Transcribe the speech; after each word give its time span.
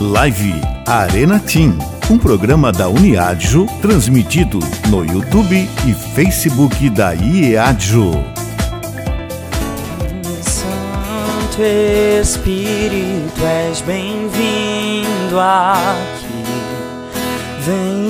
Live 0.00 0.54
Arena 0.86 1.38
Team, 1.38 1.78
um 2.10 2.16
programa 2.18 2.72
da 2.72 2.88
Uniadjo 2.88 3.66
transmitido 3.80 4.58
no 4.88 5.04
YouTube 5.04 5.68
e 5.86 5.92
Facebook 6.14 6.88
da 6.90 7.14
IEADJO. 7.14 8.24
Santo 10.42 11.62
Espírito, 12.20 13.44
és 13.44 13.82
bem-vindo 13.82 15.38
aqui. 15.38 16.32
Vem 17.60 18.08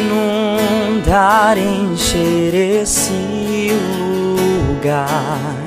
inundar, 0.00 1.58
encher 1.58 2.54
esse 2.54 3.70
lugar. 4.70 5.65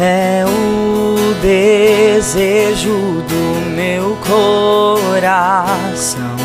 É 0.00 0.44
o 0.46 1.34
desejo 1.42 3.20
do 3.28 3.70
meu 3.74 4.16
coração 4.24 6.36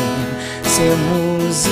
sermos 0.64 1.64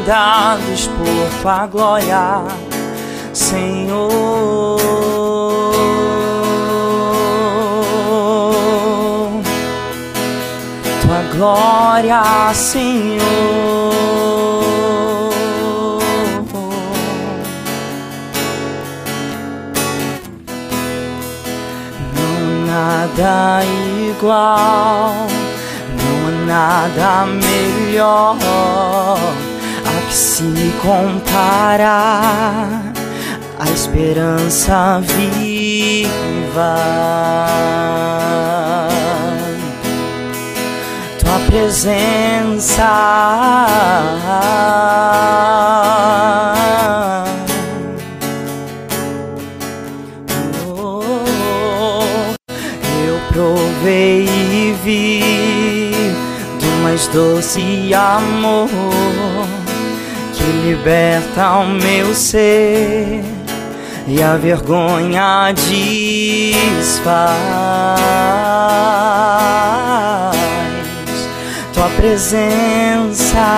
inundados 0.00 0.86
por 0.86 1.42
tua 1.42 1.66
glória, 1.66 2.42
Senhor. 3.34 4.08
Tua 11.02 11.22
glória, 11.36 12.22
Senhor. 12.54 13.18
Nada 22.78 23.60
igual, 24.08 25.26
não 25.98 26.16
há 26.28 26.30
nada 26.46 27.26
melhor 27.26 28.36
a 29.84 30.06
que 30.06 30.14
se 30.14 30.72
comparar 30.80 32.68
a 33.58 33.70
esperança 33.70 35.00
viva. 35.00 36.76
Tua 41.18 41.38
presença. 41.48 42.88
Doce 57.18 57.92
amor 57.94 58.68
que 60.34 60.44
liberta 60.68 61.58
o 61.58 61.66
meu 61.66 62.14
ser 62.14 63.24
e 64.06 64.22
a 64.22 64.36
vergonha 64.36 65.52
desfaz 65.52 67.34
tua 71.74 71.88
presença. 71.96 73.48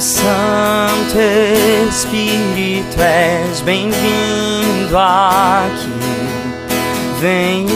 Santo 0.00 1.18
Espírito, 1.90 2.98
és 3.02 3.60
bem-vindo 3.60 4.59
aqui. 4.96 5.90
Vem 7.20 7.66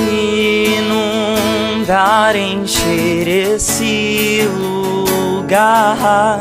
inundar, 0.79 2.35
encher 2.37 3.29
esse 3.29 4.49
lugar. 4.57 6.41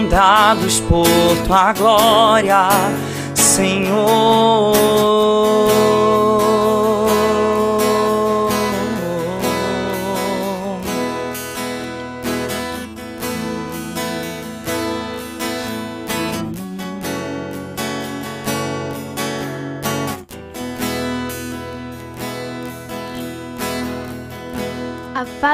inundados 0.00 0.80
por 0.80 1.06
tua 1.46 1.72
glória, 1.74 2.68
Senhor. 3.34 3.98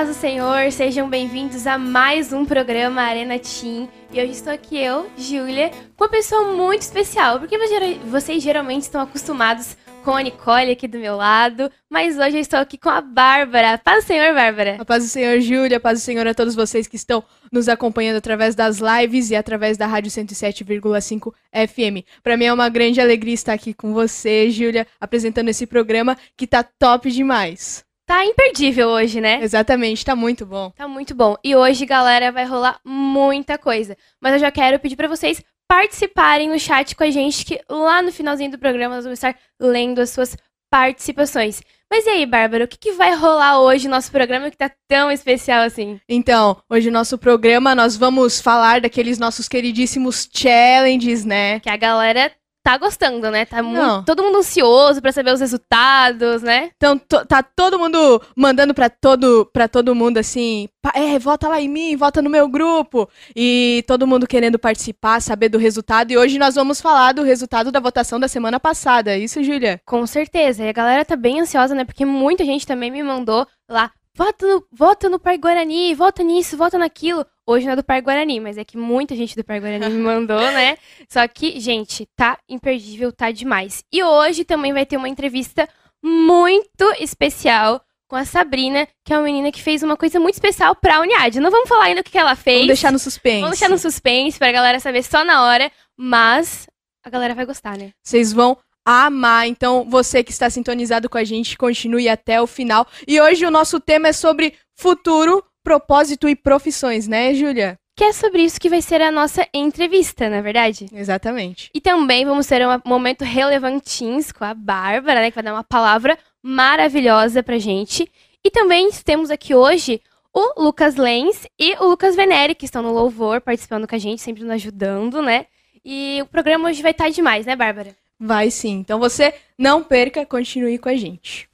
Paz 0.04 0.16
do 0.16 0.20
Senhor, 0.20 0.70
sejam 0.70 1.09
bem-vindos 1.09 1.66
a 1.66 1.78
mais 1.78 2.31
um 2.31 2.44
programa 2.44 3.00
Arena 3.00 3.38
Team. 3.38 3.88
E 4.12 4.20
hoje 4.20 4.32
estou 4.32 4.53
aqui 4.53 4.76
eu, 4.76 5.10
Júlia, 5.16 5.70
com 5.97 6.04
uma 6.04 6.10
pessoa 6.10 6.53
muito 6.53 6.82
especial, 6.82 7.38
porque 7.38 7.56
vocês 8.04 8.43
geralmente 8.43 8.82
estão 8.82 9.00
acostumados 9.00 9.78
com 10.04 10.10
a 10.10 10.22
Nicole 10.22 10.72
aqui 10.72 10.87
do 10.87 10.98
meu 10.98 11.16
lado, 11.16 11.70
mas 11.88 12.19
hoje 12.19 12.37
eu 12.37 12.41
estou 12.41 12.59
aqui 12.59 12.76
com 12.76 12.91
a 12.91 13.00
Bárbara. 13.00 13.78
Paz 13.78 14.04
do 14.04 14.09
Senhor, 14.09 14.34
Bárbara. 14.34 14.76
A 14.78 14.84
paz 14.84 15.04
do 15.04 15.09
Senhor, 15.09 15.41
Júlia, 15.41 15.81
paz 15.81 16.00
do 16.00 16.04
Senhor 16.04 16.26
a 16.26 16.34
todos 16.34 16.54
vocês 16.54 16.87
que 16.87 16.97
estão 16.97 17.25
nos 17.50 17.66
acompanhando 17.66 18.16
através 18.16 18.54
das 18.54 18.81
lives 18.81 19.31
e 19.31 19.37
através 19.37 19.78
da 19.78 19.87
Rádio 19.87 20.10
107,5 20.10 21.32
FM. 21.50 22.04
Para 22.22 22.37
mim 22.37 22.44
é 22.44 22.53
uma 22.53 22.69
grande 22.69 23.00
alegria 23.00 23.32
estar 23.32 23.54
aqui 23.54 23.72
com 23.72 23.94
você, 23.94 24.50
Júlia, 24.50 24.87
apresentando 25.00 25.48
esse 25.48 25.66
programa 25.66 26.14
que 26.37 26.47
tá 26.47 26.62
top 26.62 27.10
demais. 27.10 27.87
Tá 28.06 28.25
imperdível 28.25 28.88
hoje, 28.88 29.20
né? 29.20 29.42
Exatamente, 29.42 30.04
tá 30.04 30.15
muito 30.15 30.44
bom. 30.44 30.70
Tá 30.70 30.87
muito 30.87 31.15
bom. 31.15 31.37
E 31.42 31.56
hoje, 31.56 31.87
galera, 31.87 32.31
vai 32.31 32.44
rolar 32.44 32.78
muita 32.84 33.56
coisa. 33.56 33.97
Mas 34.20 34.34
eu 34.34 34.38
já 34.38 34.50
quero 34.50 34.78
pedir 34.78 34.97
pra 34.97 35.09
vocês 35.09 35.42
participarem 35.66 36.48
no 36.48 36.59
chat 36.59 36.94
com 36.94 37.03
a 37.03 37.10
gente, 37.10 37.44
que 37.44 37.60
lá 37.69 38.03
no 38.03 38.12
finalzinho 38.12 38.50
do 38.50 38.59
programa 38.59 38.97
nós 38.97 39.04
vamos 39.04 39.19
estar 39.19 39.34
lendo 39.59 40.00
as 40.00 40.10
suas 40.10 40.37
participações. 40.70 41.62
Mas 41.91 42.06
e 42.06 42.10
aí, 42.10 42.26
Bárbara, 42.26 42.64
o 42.64 42.69
que, 42.69 42.76
que 42.76 42.93
vai 42.93 43.14
rolar 43.14 43.60
hoje 43.60 43.87
no 43.87 43.94
nosso 43.94 44.10
programa 44.10 44.50
que 44.50 44.56
tá 44.56 44.70
tão 44.88 45.10
especial 45.10 45.62
assim? 45.62 46.00
Então, 46.09 46.56
hoje 46.69 46.88
no 46.91 46.98
nosso 46.98 47.16
programa 47.16 47.75
nós 47.75 47.97
vamos 47.97 48.41
falar 48.41 48.81
daqueles 48.81 49.19
nossos 49.19 49.48
queridíssimos 49.48 50.28
challenges, 50.34 51.25
né? 51.25 51.60
Que 51.60 51.70
a 51.70 51.76
galera 51.76 52.32
tá 52.64 52.78
gostando, 52.78 53.30
né? 53.30 53.44
Tá 53.44 53.62
muito, 53.62 54.04
todo 54.06 54.22
mundo 54.22 54.38
ansioso 54.38 55.00
pra 55.02 55.12
saber 55.12 55.32
os 55.34 55.41
resultados, 55.41 56.42
né? 56.42 56.70
Então, 56.76 56.98
tá 56.98 57.42
todo 57.42 57.78
mundo 57.78 58.20
mandando 58.34 58.72
pra 58.72 58.88
todo, 58.88 59.44
pra 59.52 59.69
todo 59.69 59.94
mundo 59.94 60.16
assim, 60.16 60.66
"Pa- 60.82 60.92
é, 60.94 61.19
vota 61.19 61.47
lá 61.47 61.60
em 61.60 61.69
mim, 61.69 61.94
vota 61.94 62.22
no 62.22 62.30
meu 62.30 62.48
grupo. 62.48 63.08
E 63.36 63.84
todo 63.86 64.06
mundo 64.06 64.26
querendo 64.26 64.58
participar, 64.58 65.20
saber 65.20 65.50
do 65.50 65.58
resultado. 65.58 66.10
E 66.10 66.16
hoje 66.16 66.38
nós 66.38 66.54
vamos 66.54 66.80
falar 66.80 67.12
do 67.12 67.22
resultado 67.22 67.70
da 67.70 67.80
votação 67.80 68.19
da 68.19 68.28
semana 68.28 68.58
passada. 68.58 69.12
É 69.12 69.19
isso, 69.19 69.42
Júlia? 69.44 69.78
Com 69.84 70.06
certeza. 70.06 70.64
E 70.64 70.69
a 70.69 70.72
galera 70.72 71.04
tá 71.04 71.16
bem 71.16 71.41
ansiosa, 71.41 71.75
né? 71.75 71.84
Porque 71.84 72.04
muita 72.06 72.44
gente 72.44 72.66
também 72.66 72.91
me 72.91 73.02
mandou 73.02 73.46
lá. 73.69 73.91
Vota 74.16 74.47
no, 74.47 74.64
vota 74.70 75.08
no 75.08 75.19
Pai 75.19 75.36
Guarani, 75.36 75.92
vota 75.94 76.22
nisso, 76.22 76.56
vota 76.56 76.78
naquilo. 76.78 77.26
Hoje 77.44 77.66
não 77.66 77.72
é 77.72 77.76
do 77.76 77.82
Pai 77.82 78.00
Guarani, 78.00 78.38
mas 78.38 78.56
é 78.56 78.64
que 78.64 78.76
muita 78.76 79.16
gente 79.16 79.34
do 79.34 79.42
Pai 79.42 79.58
Guarani 79.58 79.88
me 79.88 80.00
mandou, 80.00 80.41
né? 80.41 80.78
Só 81.10 81.26
que, 81.26 81.58
gente, 81.58 82.06
tá 82.14 82.38
imperdível, 82.48 83.10
tá 83.10 83.32
demais. 83.32 83.84
E 83.92 84.04
hoje 84.04 84.44
também 84.44 84.72
vai 84.72 84.86
ter 84.86 84.97
uma 84.97 85.08
entrevista 85.08 85.69
muito 86.02 86.92
especial 87.00 87.84
com 88.08 88.14
a 88.14 88.25
Sabrina, 88.25 88.87
que 89.05 89.12
é 89.12 89.16
uma 89.16 89.25
menina 89.25 89.50
que 89.50 89.61
fez 89.61 89.82
uma 89.82 89.96
coisa 89.96 90.20
muito 90.20 90.34
especial 90.34 90.76
pra 90.76 91.00
Uniad. 91.00 91.34
Não 91.40 91.50
vamos 91.50 91.69
falar 91.69 91.87
ainda 91.87 92.00
o 92.00 92.05
que 92.05 92.12
que 92.12 92.19
ela 92.19 92.37
fez. 92.37 92.58
Vamos 92.58 92.69
deixar 92.69 92.93
no 92.93 92.99
suspense. 93.00 93.40
Vamos 93.40 93.58
deixar 93.58 93.70
no 93.70 93.78
suspense 93.78 94.38
pra 94.38 94.52
galera 94.52 94.78
saber 94.78 95.02
só 95.02 95.25
na 95.25 95.44
hora, 95.44 95.72
mas 95.96 96.69
a 97.05 97.11
galera 97.11 97.34
vai 97.34 97.44
gostar, 97.44 97.76
né? 97.76 97.90
Vocês 98.00 98.32
vão 98.32 98.56
amar. 98.84 99.46
Então, 99.46 99.86
você 99.88 100.22
que 100.22 100.32
está 100.32 100.50
sintonizado 100.50 101.08
com 101.08 101.19
a 101.19 101.25
gente, 101.25 101.56
continue 101.56 102.08
até 102.08 102.40
o 102.40 102.46
final. 102.46 102.86
E 103.06 103.20
hoje 103.20 103.46
o 103.46 103.50
nosso 103.50 103.81
tema 103.81 104.08
é 104.08 104.12
sobre 104.12 104.54
futuro, 104.76 105.42
propósito 105.62 106.28
e 106.28 106.36
profissões, 106.36 107.08
né, 107.08 107.32
Júlia? 107.34 107.78
Que 107.96 108.04
é 108.04 108.12
sobre 108.12 108.42
isso 108.42 108.60
que 108.60 108.69
vai 108.69 108.82
ser 108.82 109.00
a 109.00 109.10
nossa 109.12 109.46
entrevista, 109.54 110.28
na 110.28 110.40
verdade. 110.40 110.86
Exatamente. 110.92 111.70
E 111.72 111.81
também 111.81 112.25
vamos 112.25 112.46
ter 112.46 112.66
um 112.66 112.81
momento 112.84 113.22
relevantins 113.22 114.32
com 114.32 114.44
a 114.44 114.52
Bárbara, 114.52 115.20
né? 115.20 115.30
Que 115.30 115.37
vai 115.37 115.44
dar 115.44 115.54
uma 115.54 115.62
palavra 115.62 116.19
maravilhosa 116.42 117.42
pra 117.42 117.56
gente. 117.56 118.10
E 118.44 118.50
também 118.50 118.90
temos 119.04 119.30
aqui 119.30 119.54
hoje 119.54 120.02
o 120.34 120.64
Lucas 120.64 120.96
Lenz 120.96 121.46
e 121.58 121.75
o 121.75 121.84
Lucas 121.84 122.16
Venere, 122.16 122.56
que 122.56 122.64
estão 122.64 122.82
no 122.82 122.92
Louvor, 122.92 123.40
participando 123.40 123.87
com 123.87 123.94
a 123.94 123.98
gente, 123.98 124.20
sempre 124.20 124.42
nos 124.42 124.50
ajudando, 124.50 125.22
né? 125.22 125.46
E 125.84 126.19
o 126.20 126.26
programa 126.26 126.69
hoje 126.69 126.82
vai 126.82 126.90
estar 126.90 127.08
demais, 127.10 127.46
né, 127.46 127.54
Bárbara? 127.54 127.94
Vai 128.26 128.50
sim. 128.50 128.79
Então 128.79 128.99
você 128.99 129.35
não 129.59 129.85
perca, 129.85 130.25
continue 130.25 130.79
com 130.79 130.88
a 130.88 130.97
gente. 130.97 131.47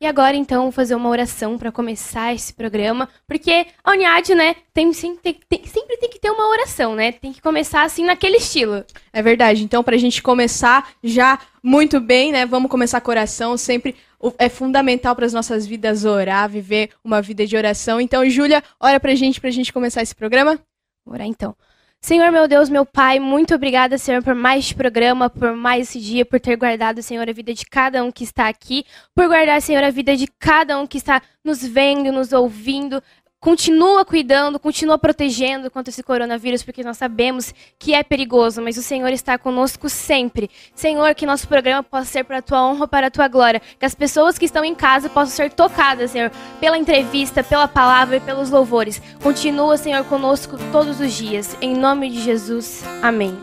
E 0.00 0.06
agora, 0.06 0.36
então, 0.36 0.70
fazer 0.70 0.94
uma 0.94 1.08
oração 1.08 1.58
para 1.58 1.72
começar 1.72 2.32
esse 2.32 2.52
programa, 2.52 3.08
porque 3.26 3.66
a 3.82 3.92
Uniad, 3.92 4.28
né, 4.34 4.54
tem, 4.72 4.92
sempre, 4.92 5.40
tem, 5.48 5.64
sempre 5.64 5.96
tem 5.96 6.10
que 6.10 6.20
ter 6.20 6.30
uma 6.30 6.48
oração, 6.50 6.94
né? 6.94 7.10
Tem 7.10 7.32
que 7.32 7.40
começar 7.40 7.82
assim 7.82 8.04
naquele 8.04 8.36
estilo. 8.36 8.84
É 9.12 9.22
verdade. 9.22 9.64
Então, 9.64 9.82
pra 9.82 9.96
gente 9.96 10.22
começar 10.22 10.88
já 11.02 11.38
muito 11.62 11.98
bem, 12.00 12.30
né? 12.30 12.46
Vamos 12.46 12.70
começar 12.70 13.00
com 13.00 13.10
oração. 13.10 13.56
Sempre 13.56 13.96
é 14.38 14.48
fundamental 14.48 15.16
para 15.16 15.26
as 15.26 15.32
nossas 15.32 15.66
vidas 15.66 16.04
orar, 16.04 16.48
viver 16.48 16.90
uma 17.02 17.20
vida 17.22 17.44
de 17.44 17.56
oração. 17.56 18.00
Então, 18.00 18.28
Júlia, 18.28 18.62
ora 18.78 19.00
pra 19.00 19.14
gente, 19.16 19.40
pra 19.40 19.50
gente 19.50 19.72
começar 19.72 20.02
esse 20.02 20.14
programa. 20.14 20.60
Vamos 21.04 21.18
orar 21.18 21.26
então. 21.26 21.56
Senhor, 22.04 22.30
meu 22.30 22.46
Deus, 22.46 22.68
meu 22.68 22.84
Pai, 22.84 23.18
muito 23.18 23.54
obrigada, 23.54 23.96
Senhor, 23.96 24.22
por 24.22 24.34
mais 24.34 24.58
este 24.58 24.74
programa, 24.74 25.30
por 25.30 25.56
mais 25.56 25.88
esse 25.88 25.98
dia, 25.98 26.22
por 26.22 26.38
ter 26.38 26.54
guardado, 26.54 27.02
Senhor, 27.02 27.26
a 27.26 27.32
vida 27.32 27.54
de 27.54 27.64
cada 27.64 28.04
um 28.04 28.12
que 28.12 28.22
está 28.24 28.46
aqui, 28.46 28.84
por 29.14 29.26
guardar, 29.26 29.62
Senhor, 29.62 29.82
a 29.82 29.88
vida 29.88 30.14
de 30.14 30.26
cada 30.26 30.78
um 30.78 30.86
que 30.86 30.98
está 30.98 31.22
nos 31.42 31.66
vendo, 31.66 32.12
nos 32.12 32.34
ouvindo. 32.34 33.02
Continua 33.44 34.06
cuidando, 34.06 34.58
continua 34.58 34.96
protegendo 34.96 35.70
contra 35.70 35.90
esse 35.90 36.02
coronavírus, 36.02 36.62
porque 36.62 36.82
nós 36.82 36.96
sabemos 36.96 37.52
que 37.78 37.92
é 37.92 38.02
perigoso, 38.02 38.62
mas 38.62 38.78
o 38.78 38.82
Senhor 38.82 39.10
está 39.10 39.36
conosco 39.36 39.86
sempre. 39.86 40.48
Senhor, 40.74 41.14
que 41.14 41.26
nosso 41.26 41.46
programa 41.46 41.82
possa 41.82 42.06
ser 42.06 42.24
para 42.24 42.38
a 42.38 42.42
tua 42.42 42.66
honra, 42.66 42.88
para 42.88 43.08
a 43.08 43.10
tua 43.10 43.28
glória. 43.28 43.60
Que 43.78 43.84
as 43.84 43.94
pessoas 43.94 44.38
que 44.38 44.46
estão 44.46 44.64
em 44.64 44.74
casa 44.74 45.10
possam 45.10 45.36
ser 45.36 45.52
tocadas, 45.52 46.12
Senhor, 46.12 46.32
pela 46.58 46.78
entrevista, 46.78 47.44
pela 47.44 47.68
palavra 47.68 48.16
e 48.16 48.20
pelos 48.20 48.48
louvores. 48.48 49.02
Continua, 49.22 49.76
Senhor, 49.76 50.02
conosco 50.06 50.56
todos 50.72 50.98
os 50.98 51.12
dias. 51.12 51.54
Em 51.60 51.76
nome 51.76 52.08
de 52.08 52.22
Jesus. 52.22 52.82
Amém. 53.02 53.36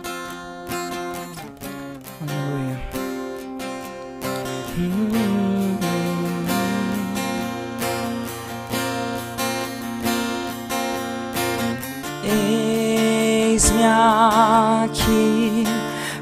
Eis-me 13.61 13.83
aqui 13.85 15.65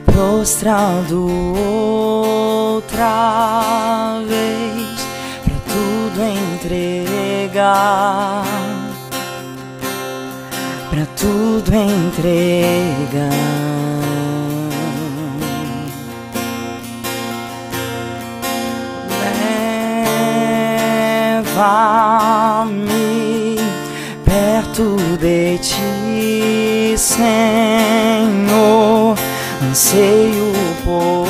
prostrado 0.03 1.25
outra 2.75 4.21
vez 4.27 5.07
pra 5.45 5.55
tudo 5.73 6.21
entregar, 6.21 7.63
pra 10.89 11.05
tudo 11.15 11.73
entregar. 11.73 13.29
Leva-me 22.19 23.55
perto 24.25 24.97
de 25.17 25.57
ti, 25.59 25.98
Senhor. 27.19 29.15
Anseio 29.61 30.53
por 30.85 31.28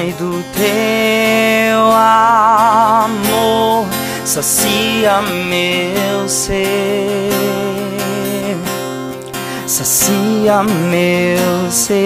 e 0.00 0.12
do 0.12 0.44
teu 0.54 1.90
amor, 1.92 3.84
sacia 4.24 5.20
meu 5.22 6.28
ser, 6.28 7.30
sacia 9.66 10.62
meu 10.62 11.70
ser. 11.70 11.98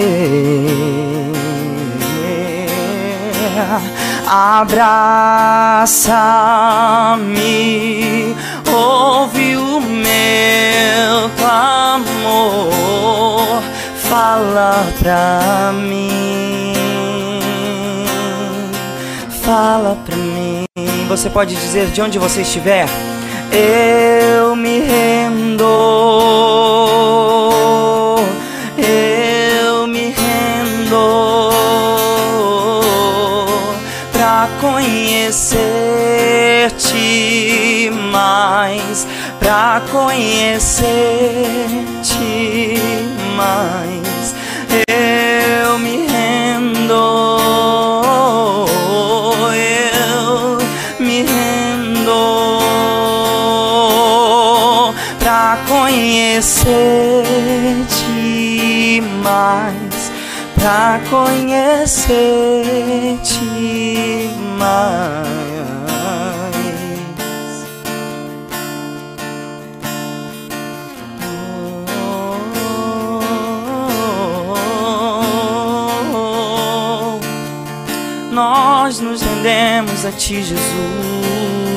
Abraça-me, 4.27 4.75
ouve 8.73 9.56
o 9.56 9.79
meu 9.81 11.29
clamor, 11.37 12.73
fala 14.09 14.87
pra 14.99 15.73
mim, 15.75 16.51
fala 19.43 19.97
pra 20.06 20.17
mim. 20.17 20.65
Você 21.09 21.29
pode 21.29 21.55
dizer 21.56 21.89
de 21.89 22.00
onde 22.00 22.19
você 22.19 22.43
estiver, 22.43 22.87
eu 23.53 24.56
me 24.56 24.81
rendo, 24.81 25.65
eu 28.79 29.87
me 29.89 30.15
rendo. 30.17 31.50
Pra 34.12 34.49
conhecer-te 34.61 35.50
mais, 38.11 39.06
pra 39.39 39.83
conhecer-te 39.91 40.87
mais. 43.37 44.35
Eu 44.89 45.79
me 45.79 46.06
rendo, 46.06 47.37
conhecer-te 56.43 57.22
mais, 59.22 60.11
pra 60.56 61.01
conhecer-te 61.08 62.11
mais. 64.58 65.22
Nós 78.32 78.99
nos 78.99 79.22
rendemos 79.22 80.05
a 80.05 80.11
ti, 80.11 80.43
Jesus. 80.43 81.71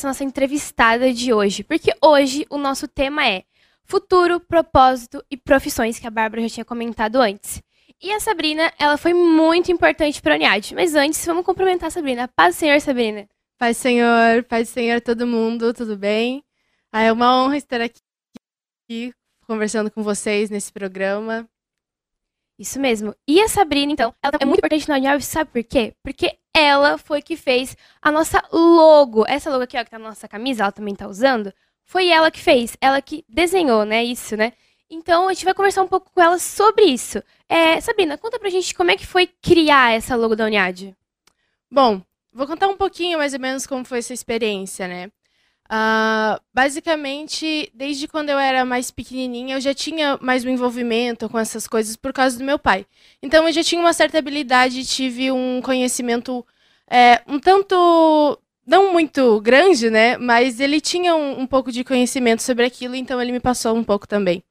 Ser 0.00 0.06
a 0.06 0.10
nossa 0.10 0.24
entrevistada 0.24 1.12
de 1.12 1.32
hoje. 1.32 1.62
Porque 1.62 1.92
hoje 2.02 2.46
o 2.50 2.58
nosso 2.58 2.88
tema 2.88 3.26
é 3.26 3.44
futuro, 3.84 4.40
propósito 4.40 5.22
e 5.30 5.36
profissões, 5.36 5.98
que 5.98 6.06
a 6.06 6.10
Bárbara 6.10 6.42
já 6.42 6.48
tinha 6.48 6.64
comentado 6.64 7.16
antes. 7.16 7.62
E 8.02 8.10
a 8.12 8.20
Sabrina, 8.20 8.72
ela 8.78 8.96
foi 8.96 9.12
muito 9.12 9.70
importante 9.70 10.22
para 10.22 10.34
a 10.34 10.36
Uniad. 10.36 10.72
Mas 10.74 10.94
antes, 10.94 11.24
vamos 11.26 11.44
cumprimentar 11.44 11.88
a 11.88 11.90
Sabrina. 11.90 12.28
Paz, 12.28 12.56
Senhor, 12.56 12.80
Sabrina. 12.80 13.28
Paz, 13.58 13.76
Senhor, 13.76 14.42
paz, 14.44 14.70
Senhor, 14.70 15.02
todo 15.02 15.26
mundo, 15.26 15.74
tudo 15.74 15.96
bem? 15.96 16.42
Ah, 16.90 17.02
é 17.02 17.12
uma 17.12 17.36
honra 17.36 17.58
estar 17.58 17.80
aqui 17.82 19.12
conversando 19.46 19.90
com 19.90 20.02
vocês 20.02 20.48
nesse 20.48 20.72
programa. 20.72 21.46
Isso 22.58 22.80
mesmo. 22.80 23.14
E 23.28 23.40
a 23.40 23.48
Sabrina, 23.48 23.92
então, 23.92 24.14
ela 24.22 24.38
é 24.40 24.44
muito 24.46 24.58
importante 24.58 24.88
no 24.88 24.94
Uniad, 24.94 25.22
sabe 25.22 25.50
por 25.50 25.64
quê? 25.64 25.94
Porque 26.02 26.38
ela 26.54 26.98
foi 26.98 27.22
que 27.22 27.36
fez 27.36 27.76
a 28.00 28.10
nossa 28.10 28.42
logo. 28.52 29.24
Essa 29.26 29.50
logo 29.50 29.64
aqui, 29.64 29.78
ó, 29.78 29.84
que 29.84 29.90
tá 29.90 29.98
na 29.98 30.08
nossa 30.08 30.28
camisa, 30.28 30.64
ela 30.64 30.72
também 30.72 30.94
tá 30.94 31.06
usando. 31.08 31.52
Foi 31.84 32.08
ela 32.08 32.30
que 32.30 32.40
fez, 32.40 32.76
ela 32.80 33.00
que 33.02 33.24
desenhou, 33.28 33.84
né? 33.84 34.04
Isso, 34.04 34.36
né? 34.36 34.52
Então 34.88 35.28
a 35.28 35.32
gente 35.32 35.44
vai 35.44 35.54
conversar 35.54 35.82
um 35.82 35.88
pouco 35.88 36.10
com 36.12 36.20
ela 36.20 36.38
sobre 36.38 36.84
isso. 36.84 37.22
É, 37.48 37.80
Sabrina, 37.80 38.18
conta 38.18 38.38
pra 38.38 38.50
gente 38.50 38.74
como 38.74 38.90
é 38.90 38.96
que 38.96 39.06
foi 39.06 39.26
criar 39.26 39.92
essa 39.92 40.16
logo 40.16 40.34
da 40.34 40.44
Uniad. 40.46 40.94
Bom, 41.70 42.02
vou 42.32 42.46
contar 42.46 42.68
um 42.68 42.76
pouquinho 42.76 43.18
mais 43.18 43.32
ou 43.34 43.40
menos 43.40 43.66
como 43.66 43.84
foi 43.84 43.98
essa 43.98 44.12
experiência, 44.12 44.88
né? 44.88 45.10
Uh, 45.70 46.40
basicamente, 46.52 47.70
desde 47.72 48.08
quando 48.08 48.30
eu 48.30 48.38
era 48.38 48.64
mais 48.64 48.90
pequenininha, 48.90 49.56
eu 49.56 49.60
já 49.60 49.72
tinha 49.72 50.18
mais 50.20 50.44
um 50.44 50.48
envolvimento 50.48 51.28
com 51.28 51.38
essas 51.38 51.68
coisas 51.68 51.94
por 51.94 52.12
causa 52.12 52.36
do 52.36 52.44
meu 52.44 52.58
pai. 52.58 52.84
Então, 53.22 53.46
eu 53.46 53.52
já 53.52 53.62
tinha 53.62 53.80
uma 53.80 53.92
certa 53.92 54.18
habilidade, 54.18 54.84
tive 54.84 55.30
um 55.30 55.60
conhecimento 55.62 56.44
é, 56.90 57.22
um 57.28 57.38
tanto. 57.38 58.38
não 58.66 58.92
muito 58.92 59.40
grande, 59.40 59.88
né? 59.90 60.18
Mas 60.18 60.58
ele 60.58 60.80
tinha 60.80 61.14
um, 61.14 61.40
um 61.40 61.46
pouco 61.46 61.70
de 61.70 61.84
conhecimento 61.84 62.42
sobre 62.42 62.66
aquilo, 62.66 62.96
então 62.96 63.22
ele 63.22 63.32
me 63.32 63.40
passou 63.40 63.76
um 63.76 63.84
pouco 63.84 64.08
também. 64.08 64.42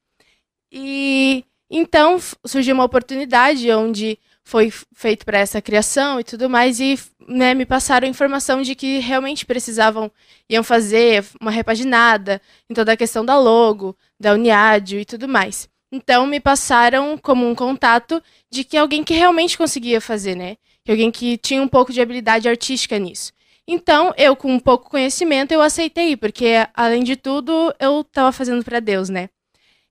E 0.72 1.44
então 1.70 2.18
surgiu 2.46 2.74
uma 2.74 2.84
oportunidade 2.84 3.70
onde 3.72 4.18
foi 4.50 4.72
feito 4.92 5.24
para 5.24 5.38
essa 5.38 5.62
criação 5.62 6.18
e 6.18 6.24
tudo 6.24 6.50
mais, 6.50 6.80
e 6.80 6.98
né, 7.28 7.54
me 7.54 7.64
passaram 7.64 8.08
informação 8.08 8.62
de 8.62 8.74
que 8.74 8.98
realmente 8.98 9.46
precisavam, 9.46 10.10
iam 10.48 10.64
fazer 10.64 11.24
uma 11.40 11.52
repaginada 11.52 12.42
em 12.68 12.74
toda 12.74 12.92
a 12.92 12.96
questão 12.96 13.24
da 13.24 13.38
logo, 13.38 13.96
da 14.18 14.32
Uniádio 14.32 14.98
e 14.98 15.04
tudo 15.04 15.28
mais. 15.28 15.68
Então 15.92 16.26
me 16.26 16.40
passaram 16.40 17.16
como 17.16 17.48
um 17.48 17.54
contato 17.54 18.20
de 18.50 18.64
que 18.64 18.76
alguém 18.76 19.04
que 19.04 19.14
realmente 19.14 19.56
conseguia 19.56 20.00
fazer, 20.00 20.34
né? 20.34 20.56
Que 20.84 20.90
alguém 20.90 21.12
que 21.12 21.36
tinha 21.38 21.62
um 21.62 21.68
pouco 21.68 21.92
de 21.92 22.00
habilidade 22.00 22.48
artística 22.48 22.98
nisso. 22.98 23.32
Então, 23.68 24.12
eu 24.16 24.34
com 24.34 24.52
um 24.52 24.58
pouco 24.58 24.90
conhecimento, 24.90 25.52
eu 25.52 25.62
aceitei, 25.62 26.16
porque 26.16 26.66
além 26.74 27.04
de 27.04 27.14
tudo, 27.14 27.72
eu 27.78 28.00
estava 28.00 28.32
fazendo 28.32 28.64
para 28.64 28.80
Deus, 28.80 29.08
né? 29.08 29.28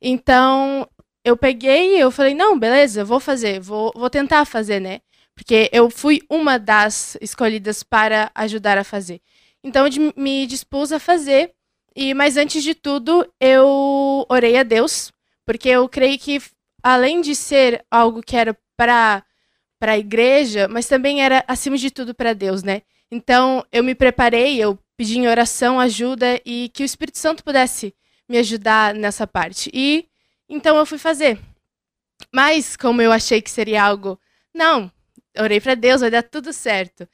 Então, 0.02 0.86
eu 1.30 1.38
peguei 1.38 2.02
eu 2.02 2.10
falei, 2.12 2.34
não, 2.34 2.58
beleza, 2.58 3.06
vou 3.06 3.20
fazer, 3.20 3.60
vou, 3.60 3.92
vou 3.96 4.10
tentar 4.10 4.46
fazer, 4.46 4.80
né? 4.80 5.02
Porque 5.36 5.70
eu 5.72 5.90
fui 5.90 6.22
uma 6.30 6.58
das 6.58 7.18
escolhidas 7.22 7.84
para 7.84 8.32
ajudar 8.36 8.78
a 8.78 8.84
fazer. 8.84 9.22
Então 9.64 9.86
eu 9.86 10.14
me 10.18 10.48
dispus 10.48 10.92
a 10.92 11.00
fazer, 11.00 11.54
e 11.96 12.14
mas 12.14 12.36
antes 12.36 12.64
de 12.64 12.74
tudo, 12.74 13.28
eu 13.40 14.26
orei 14.30 14.58
a 14.58 14.64
Deus, 14.64 15.12
porque 15.46 15.70
eu 15.70 15.88
creio 15.88 16.18
que 16.18 16.42
além 16.82 17.22
de 17.22 17.36
ser 17.36 17.86
algo 17.92 18.22
que 18.22 18.36
era 18.36 18.58
para 18.76 19.24
para 19.80 19.94
a 19.94 19.98
igreja, 19.98 20.68
mas 20.68 20.88
também 20.88 21.24
era 21.24 21.42
acima 21.48 21.78
de 21.78 21.90
tudo 21.90 22.14
para 22.14 22.34
Deus, 22.34 22.64
né? 22.64 22.82
Então 23.10 23.64
eu 23.72 23.82
me 23.84 23.96
preparei, 23.96 24.58
eu 24.58 24.78
pedi 24.98 25.18
em 25.18 25.28
oração 25.28 25.80
ajuda 25.80 26.42
e 26.46 26.70
que 26.74 26.84
o 26.84 26.86
Espírito 26.86 27.18
Santo 27.18 27.44
pudesse 27.46 27.94
me 28.28 28.38
ajudar 28.38 28.94
nessa 28.94 29.26
parte. 29.26 29.70
E 29.74 30.09
então 30.50 30.78
eu 30.78 30.86
fui 30.86 30.98
fazer. 30.98 31.40
Mas, 32.34 32.76
como 32.76 33.02
eu 33.02 33.12
achei 33.12 33.42
que 33.42 33.50
seria 33.50 33.84
algo. 33.84 34.20
Não, 34.54 34.92
orei 35.38 35.62
para 35.62 35.76
Deus, 35.76 36.02
vai 36.02 36.12
dar 36.12 36.24
tudo 36.24 36.52
certo. 36.52 37.08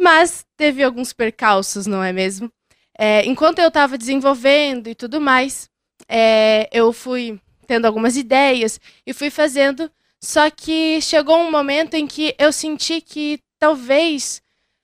Mas 0.00 0.46
teve 0.56 0.82
alguns 0.82 1.12
percalços, 1.12 1.86
não 1.86 2.02
é 2.02 2.12
mesmo? 2.12 2.50
É, 2.98 3.24
enquanto 3.24 3.58
eu 3.58 3.68
estava 3.68 3.98
desenvolvendo 3.98 4.88
e 4.88 4.94
tudo 4.94 5.20
mais, 5.20 5.70
é, 6.08 6.68
eu 6.72 6.92
fui 6.92 7.40
tendo 7.66 7.84
algumas 7.84 8.16
ideias 8.16 8.80
e 9.06 9.12
fui 9.12 9.30
fazendo. 9.30 9.90
Só 10.20 10.50
que 10.50 11.00
chegou 11.00 11.38
um 11.38 11.50
momento 11.50 11.94
em 11.94 12.06
que 12.06 12.34
eu 12.38 12.52
senti 12.52 13.00
que 13.00 13.40
talvez, 13.58 14.42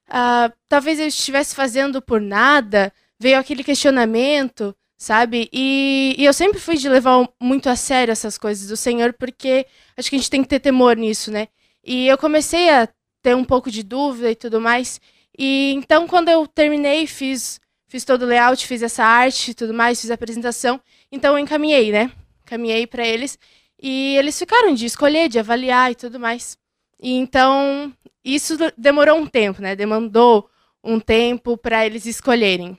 uh, 0.09 0.53
talvez 0.69 1.01
eu 1.01 1.09
estivesse 1.09 1.55
fazendo 1.55 2.01
por 2.01 2.21
nada. 2.21 2.93
Veio 3.19 3.39
aquele 3.39 3.65
questionamento 3.65 4.77
sabe? 4.97 5.49
E, 5.53 6.15
e, 6.19 6.25
eu 6.25 6.33
sempre 6.33 6.59
fui 6.61 6.77
de 6.77 6.89
levar 6.89 7.29
muito 7.41 7.69
a 7.69 7.77
sério 7.77 8.13
essas 8.13 8.39
coisas 8.39 8.69
do 8.69 8.77
Senhor, 8.77 9.13
porque 9.13 9.67
acho 9.97 10.09
que 10.09 10.17
a 10.17 10.19
gente 10.19 10.31
tem 10.31 10.43
que 10.43 10.49
ter 10.49 10.61
temor 10.61 10.97
nisso, 10.97 11.31
né? 11.31 11.49
E 11.85 12.07
eu 12.09 12.17
comecei 12.17 12.71
a 12.71 12.89
ter 13.23 13.35
um 13.35 13.45
pouco 13.45 13.71
de 13.71 13.83
dúvida 13.83 14.31
e 14.31 14.35
tudo 14.35 14.61
mais. 14.61 15.01
E 15.39 15.73
então, 15.75 16.07
quando 16.07 16.29
eu 16.29 16.47
terminei, 16.47 17.07
fiz, 17.07 17.61
fiz 17.89 18.05
todo 18.05 18.23
o 18.23 18.27
layout, 18.27 18.67
fiz 18.67 18.83
essa 18.83 19.05
arte 19.05 19.51
e 19.51 19.55
tudo 19.55 19.75
mais, 19.75 20.01
fiz 20.01 20.11
a 20.11 20.15
apresentação, 20.15 20.81
então 21.11 21.33
eu 21.35 21.39
encaminhei, 21.39 21.91
né? 21.93 22.11
Encaminhei 22.45 22.87
para 22.87 23.07
eles. 23.07 23.39
E 23.83 24.17
eles 24.17 24.39
ficaram 24.39 24.73
de 24.75 24.87
escolher, 24.87 25.29
de 25.29 25.39
avaliar 25.39 25.93
e 25.93 25.95
tudo 25.95 26.19
mais. 26.19 26.57
E 27.01 27.13
então, 27.13 27.93
isso 28.25 28.57
demorou 28.79 29.19
um 29.19 29.27
tempo, 29.27 29.61
né? 29.61 29.77
Demandou 29.77 30.49
um 30.83 31.01
tempo 31.01 31.57
para 31.57 31.85
eles 31.85 32.07
escolherem. 32.07 32.79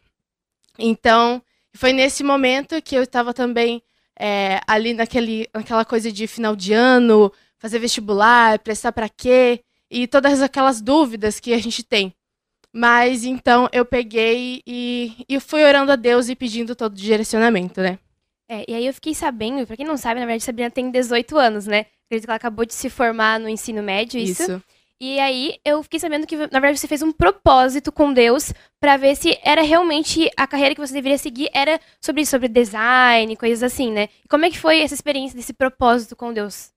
Então, 0.78 1.42
foi 1.76 1.94
nesse 1.94 2.24
momento 2.24 2.82
que 2.82 2.96
eu 2.96 3.04
estava 3.04 3.34
também 3.34 3.82
é, 4.20 4.60
ali 4.68 4.94
naquele, 4.94 5.48
naquela 5.54 5.86
coisa 5.86 6.12
de 6.12 6.26
final 6.28 6.56
de 6.56 6.74
ano, 6.74 7.32
fazer 7.58 7.80
vestibular, 7.80 8.60
prestar 8.60 8.92
para 8.92 9.10
quê, 9.10 9.62
e 9.90 10.08
todas 10.08 10.42
aquelas 10.42 10.82
dúvidas 10.82 11.40
que 11.40 11.54
a 11.54 11.58
gente 11.58 11.84
tem. 11.84 12.14
Mas 12.74 13.24
então 13.24 13.70
eu 13.72 13.86
peguei 13.86 14.62
e, 14.68 15.26
e 15.30 15.40
fui 15.40 15.64
orando 15.64 15.92
a 15.92 15.96
Deus 15.96 16.28
e 16.28 16.36
pedindo 16.36 16.76
todo 16.76 16.92
o 16.94 16.98
direcionamento, 16.98 17.82
né? 17.82 17.98
É, 18.50 18.64
e 18.70 18.76
aí 18.76 18.86
eu 18.86 18.94
fiquei 18.94 19.16
sabendo, 19.16 19.66
pra 19.66 19.78
quem 19.78 19.86
não 19.86 19.98
sabe, 19.98 20.20
na 20.20 20.26
verdade, 20.26 20.44
Sabrina 20.44 20.70
tem 20.70 20.92
18 20.92 21.38
anos, 21.38 21.66
né? 21.66 21.86
Acredito 22.06 22.26
que 22.26 22.30
ela 22.30 22.38
acabou 22.38 22.66
de 22.66 22.74
se 22.74 22.90
formar 22.90 23.40
no 23.40 23.50
ensino 23.50 23.82
médio, 23.82 24.20
isso. 24.20 24.44
isso. 24.44 24.64
E 25.00 25.20
aí 25.20 25.58
eu 25.66 25.84
fiquei 25.84 26.00
sabendo 26.00 26.26
que, 26.26 26.38
na 26.38 26.60
verdade, 26.60 26.80
você 26.80 26.88
fez 26.88 27.02
um 27.02 27.12
propósito 27.12 27.92
com 27.92 28.14
Deus 28.14 28.54
para 28.80 28.96
ver 28.96 29.16
se 29.16 29.38
era 29.44 29.62
realmente 29.62 30.30
a 30.38 30.48
carreira 30.48 30.74
que 30.74 30.80
você 30.80 30.94
deveria 30.94 31.18
seguir 31.18 31.50
era 31.54 31.80
sobre 32.00 32.26
sobre 32.26 32.48
design, 32.48 33.36
coisas 33.36 33.62
assim, 33.62 33.92
né? 33.92 34.08
E 34.24 34.28
como 34.28 34.46
é 34.46 34.50
que 34.50 34.60
foi 34.60 34.80
essa 34.80 34.94
experiência 34.94 35.36
desse 35.36 35.54
propósito 35.54 36.16
com 36.16 36.32
Deus? 36.32 36.72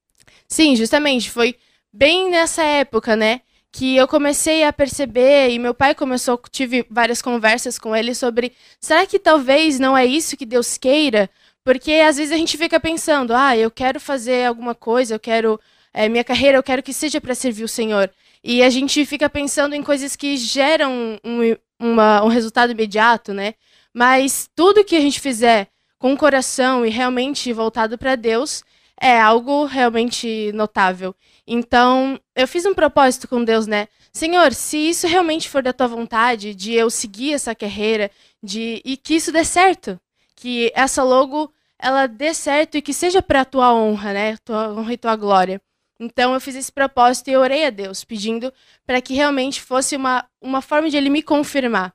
Sim, 0.49 0.75
justamente, 0.75 1.31
foi 1.31 1.55
bem 1.93 2.29
nessa 2.31 2.63
época, 2.65 3.15
né? 3.15 3.41
Que 3.71 3.97
eu 3.97 4.09
comecei 4.09 4.65
a 4.65 4.73
perceber, 4.73 5.51
e 5.51 5.59
meu 5.59 5.75
pai 5.75 5.95
começou, 5.95 6.41
tive 6.51 6.85
várias 6.91 7.23
conversas 7.23 7.79
com 7.79 7.95
ele 7.95 8.15
sobre 8.15 8.53
será 8.81 9.07
que 9.07 9.19
talvez 9.19 9.79
não 9.79 9.97
é 9.97 10.05
isso 10.05 10.37
que 10.37 10.47
Deus 10.47 10.77
queira? 10.77 11.31
Porque 11.63 11.93
às 11.93 12.17
vezes 12.17 12.33
a 12.33 12.37
gente 12.37 12.57
fica 12.57 12.81
pensando, 12.81 13.33
ah, 13.35 13.57
eu 13.57 13.71
quero 13.71 14.01
fazer 14.01 14.47
alguma 14.47 14.75
coisa, 14.75 15.15
eu 15.15 15.21
quero 15.21 15.61
é, 15.99 16.09
minha 16.09 16.23
carreira 16.23 16.57
eu 16.57 16.62
quero 16.62 16.81
que 16.81 16.93
seja 16.93 17.21
para 17.21 17.35
servir 17.35 17.64
o 17.64 17.69
Senhor. 17.69 18.09
E 18.45 18.62
a 18.62 18.71
gente 18.71 19.05
fica 19.05 19.28
pensando 19.28 19.75
em 19.75 19.83
coisas 19.83 20.14
que 20.14 20.37
geram 20.37 21.19
um, 21.25 21.57
uma, 21.76 22.23
um 22.23 22.28
resultado 22.28 22.71
imediato, 22.71 23.35
né? 23.35 23.55
Mas 23.93 24.49
tudo 24.55 24.85
que 24.85 24.95
a 24.95 25.00
gente 25.00 25.19
fizer 25.19 25.67
com 25.99 26.12
o 26.12 26.17
coração 26.17 26.87
e 26.87 26.88
realmente 26.88 27.52
voltado 27.52 27.99
para 27.99 28.14
Deus 28.14 28.62
é 29.00 29.21
algo 29.21 29.64
realmente 29.64 30.52
notável. 30.52 31.12
Então, 31.45 32.17
eu 32.37 32.47
fiz 32.47 32.64
um 32.64 32.75
propósito 32.75 33.26
com 33.26 33.43
Deus, 33.43 33.67
né? 33.67 33.88
Senhor, 34.12 34.55
se 34.55 34.78
isso 34.78 35.09
realmente 35.09 35.49
for 35.49 35.64
da 35.64 35.73
tua 35.73 35.88
vontade, 35.88 36.55
de 36.55 36.75
eu 36.75 36.90
seguir 36.90 37.33
essa 37.35 37.57
carreira, 37.57 38.09
de 38.40 38.81
e 38.85 38.97
que 38.97 39.17
isso 39.17 39.33
dê 39.33 39.45
certo, 39.45 40.00
que 40.37 40.71
essa 40.76 41.02
logo 41.02 41.52
ela 41.76 42.07
dê 42.07 42.33
certo 42.33 42.76
e 42.76 42.83
que 42.83 42.95
seja 42.95 43.21
para 43.21 43.40
a 43.40 43.45
tua 43.45 43.75
honra, 43.75 44.12
né? 44.12 44.37
Tua 44.45 44.73
honra 44.73 44.93
e 44.93 44.97
tua 44.97 45.17
glória. 45.17 45.61
Então 45.99 46.35
eu 46.35 46.40
fiz 46.40 46.55
esse 46.55 46.71
propósito 46.71 47.28
e 47.28 47.37
orei 47.37 47.67
a 47.67 47.71
Deus, 47.71 48.05
pedindo 48.05 48.52
para 48.87 49.00
que 49.00 49.14
realmente 49.14 49.61
fosse 49.61 49.97
uma, 49.97 50.25
uma 50.40 50.62
forma 50.62 50.88
de 50.88 50.97
ele 50.97 51.11
me 51.11 51.23
confirmar. 51.23 51.93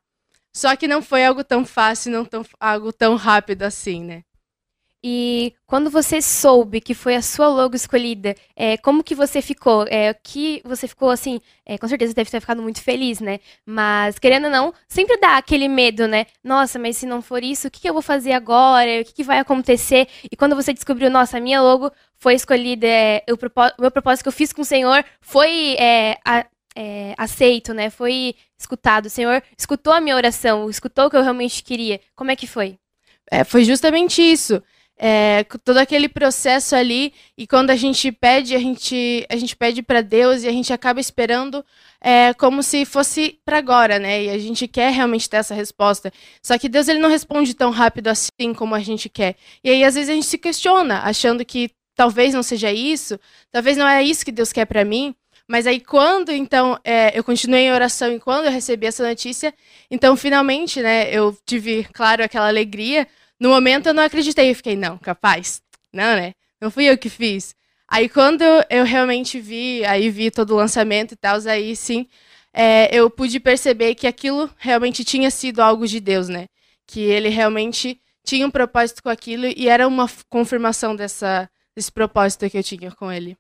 Só 0.56 0.76
que 0.76 0.88
não 0.88 1.02
foi 1.02 1.26
algo 1.26 1.44
tão 1.44 1.66
fácil, 1.66 2.12
não 2.12 2.26
tão, 2.26 2.46
algo 2.60 2.94
tão 2.94 3.16
rápido 3.16 3.64
assim, 3.64 4.04
né? 4.04 4.24
E 5.06 5.54
quando 5.68 5.90
você 5.90 6.22
soube 6.22 6.80
que 6.80 6.94
foi 6.94 7.16
a 7.16 7.22
sua 7.22 7.50
logo 7.50 7.76
escolhida, 7.76 8.34
é, 8.56 8.78
como 8.78 9.04
que 9.04 9.14
você 9.14 9.42
ficou? 9.42 9.86
É, 9.90 10.14
que 10.14 10.62
você 10.64 10.88
ficou 10.88 11.10
assim, 11.10 11.42
é, 11.66 11.78
com 11.78 11.86
certeza 11.90 12.14
deve 12.14 12.32
ter 12.32 12.40
ficado 12.40 12.62
muito 12.62 12.82
feliz, 12.82 13.20
né? 13.20 13.42
Mas, 13.66 14.18
querendo 14.18 14.46
ou 14.46 14.50
não, 14.50 14.74
sempre 14.88 15.18
dá 15.18 15.36
aquele 15.36 15.68
medo, 15.68 16.08
né? 16.08 16.26
Nossa, 16.42 16.80
mas 16.80 16.96
se 16.96 17.06
não 17.06 17.22
for 17.22 17.44
isso, 17.44 17.68
o 17.68 17.72
que, 17.72 17.82
que 17.82 17.90
eu 17.90 17.94
vou 17.94 18.02
fazer 18.02 18.32
agora? 18.32 19.02
O 19.02 19.04
que, 19.04 19.14
que 19.14 19.24
vai 19.26 19.40
acontecer? 19.40 20.08
E 20.32 20.38
quando 20.38 20.56
você 20.56 20.74
descobriu, 20.74 21.10
nossa, 21.10 21.38
a 21.38 21.42
minha 21.42 21.62
logo 21.62 21.92
foi 22.24 22.36
escolhida, 22.36 22.88
é, 22.88 23.22
o, 23.30 23.34
o 23.34 23.82
meu 23.82 23.92
propósito 23.92 24.24
que 24.24 24.30
eu 24.30 24.32
fiz 24.32 24.54
com 24.54 24.62
o 24.62 24.66
Senhor 24.66 25.04
foi 25.20 25.76
é, 25.78 26.18
a, 26.24 26.46
é, 26.74 27.14
aceito, 27.18 27.74
né? 27.74 27.90
Foi 27.90 28.34
escutado. 28.58 29.08
O 29.08 29.10
Senhor 29.10 29.44
escutou 29.58 29.92
a 29.92 30.00
minha 30.00 30.16
oração, 30.16 30.70
escutou 30.70 31.08
o 31.08 31.10
que 31.10 31.18
eu 31.18 31.22
realmente 31.22 31.62
queria. 31.62 32.00
Como 32.16 32.32
é 32.32 32.36
que 32.38 32.48
foi? 32.48 32.78
É, 33.30 33.44
foi 33.44 33.66
justamente 33.66 34.22
isso. 34.22 34.64
É, 34.98 35.44
todo 35.66 35.80
aquele 35.80 36.08
processo 36.08 36.78
ali 36.78 37.14
e 37.38 37.46
quando 37.46 37.72
a 37.72 37.76
gente 37.76 38.12
pede 38.12 38.56
a 38.56 38.60
gente 38.60 39.26
a 39.28 39.36
gente 39.36 39.56
pede 39.56 39.82
para 39.82 40.02
Deus 40.02 40.44
e 40.44 40.48
a 40.48 40.52
gente 40.52 40.72
acaba 40.72 41.00
esperando 41.00 41.66
é, 42.00 42.32
como 42.36 42.62
se 42.62 42.86
fosse 42.86 43.40
para 43.44 43.58
agora 43.58 43.98
né 43.98 44.26
e 44.26 44.30
a 44.30 44.38
gente 44.38 44.68
quer 44.68 44.94
realmente 44.94 45.28
ter 45.28 45.38
essa 45.38 45.56
resposta 45.56 46.14
só 46.44 46.60
que 46.60 46.70
Deus 46.70 46.88
ele 46.88 47.00
não 47.00 47.10
responde 47.10 47.56
tão 47.56 47.72
rápido 47.72 48.08
assim 48.08 48.54
como 48.56 48.76
a 48.76 48.80
gente 48.80 49.10
quer 49.10 49.36
e 49.64 49.72
aí 49.72 49.84
às 49.84 49.96
vezes 49.96 50.12
a 50.12 50.14
gente 50.14 50.28
se 50.28 50.38
questiona 50.38 51.00
achando 51.00 51.44
que 51.44 51.72
talvez 51.96 52.34
não 52.34 52.44
seja 52.44 52.72
isso 52.72 53.20
talvez 53.52 53.78
não 53.78 53.88
é 53.88 54.04
isso 54.04 54.26
que 54.26 54.32
Deus 54.32 54.52
quer 54.52 54.66
para 54.66 54.84
mim 54.84 55.16
mas 55.48 55.68
aí 55.68 55.80
quando 55.80 56.32
então 56.32 56.80
é, 56.84 57.18
eu 57.18 57.24
continuei 57.24 57.64
em 57.64 57.72
oração 57.72 58.12
e 58.12 58.20
quando 58.20 58.46
eu 58.46 58.52
recebi 58.52 58.88
essa 58.88 59.08
notícia 59.08 59.54
então 59.90 60.16
finalmente 60.16 60.82
né 60.82 61.14
eu 61.14 61.38
tive 61.46 61.84
claro 61.94 62.24
aquela 62.24 62.48
alegria 62.48 63.08
no 63.44 63.50
momento 63.50 63.88
eu 63.88 63.94
não 63.94 64.04
acreditei, 64.04 64.50
eu 64.50 64.56
fiquei, 64.56 64.78
não, 64.78 64.98
capaz. 64.98 65.62
Não, 65.92 66.16
né? 66.16 66.34
Não 66.62 66.72
fui 66.72 66.86
eu 66.86 66.98
que 66.98 67.10
fiz. 67.10 67.54
Aí 67.90 68.08
quando 68.08 68.42
eu 68.70 68.86
realmente 68.86 69.38
vi, 69.38 69.84
aí 69.86 70.10
vi 70.10 70.32
todo 70.32 70.52
o 70.52 70.56
lançamento 70.56 71.12
e 71.12 71.18
tal, 71.18 71.38
aí 71.48 71.76
sim, 71.76 72.08
é, 72.54 72.88
eu 72.96 73.10
pude 73.10 73.42
perceber 73.42 73.96
que 73.96 74.08
aquilo 74.08 74.50
realmente 74.58 75.04
tinha 75.04 75.30
sido 75.30 75.60
algo 75.62 75.86
de 75.86 76.00
Deus, 76.00 76.30
né? 76.30 76.48
Que 76.88 77.02
ele 77.02 77.28
realmente 77.28 78.00
tinha 78.24 78.48
um 78.48 78.50
propósito 78.50 79.04
com 79.04 79.10
aquilo 79.10 79.46
e 79.46 79.68
era 79.68 79.90
uma 79.90 80.10
confirmação 80.30 80.96
dessa, 80.96 81.50
desse 81.76 81.92
propósito 81.92 82.50
que 82.50 82.58
eu 82.58 82.64
tinha 82.64 82.92
com 82.92 83.12
ele. 83.12 83.38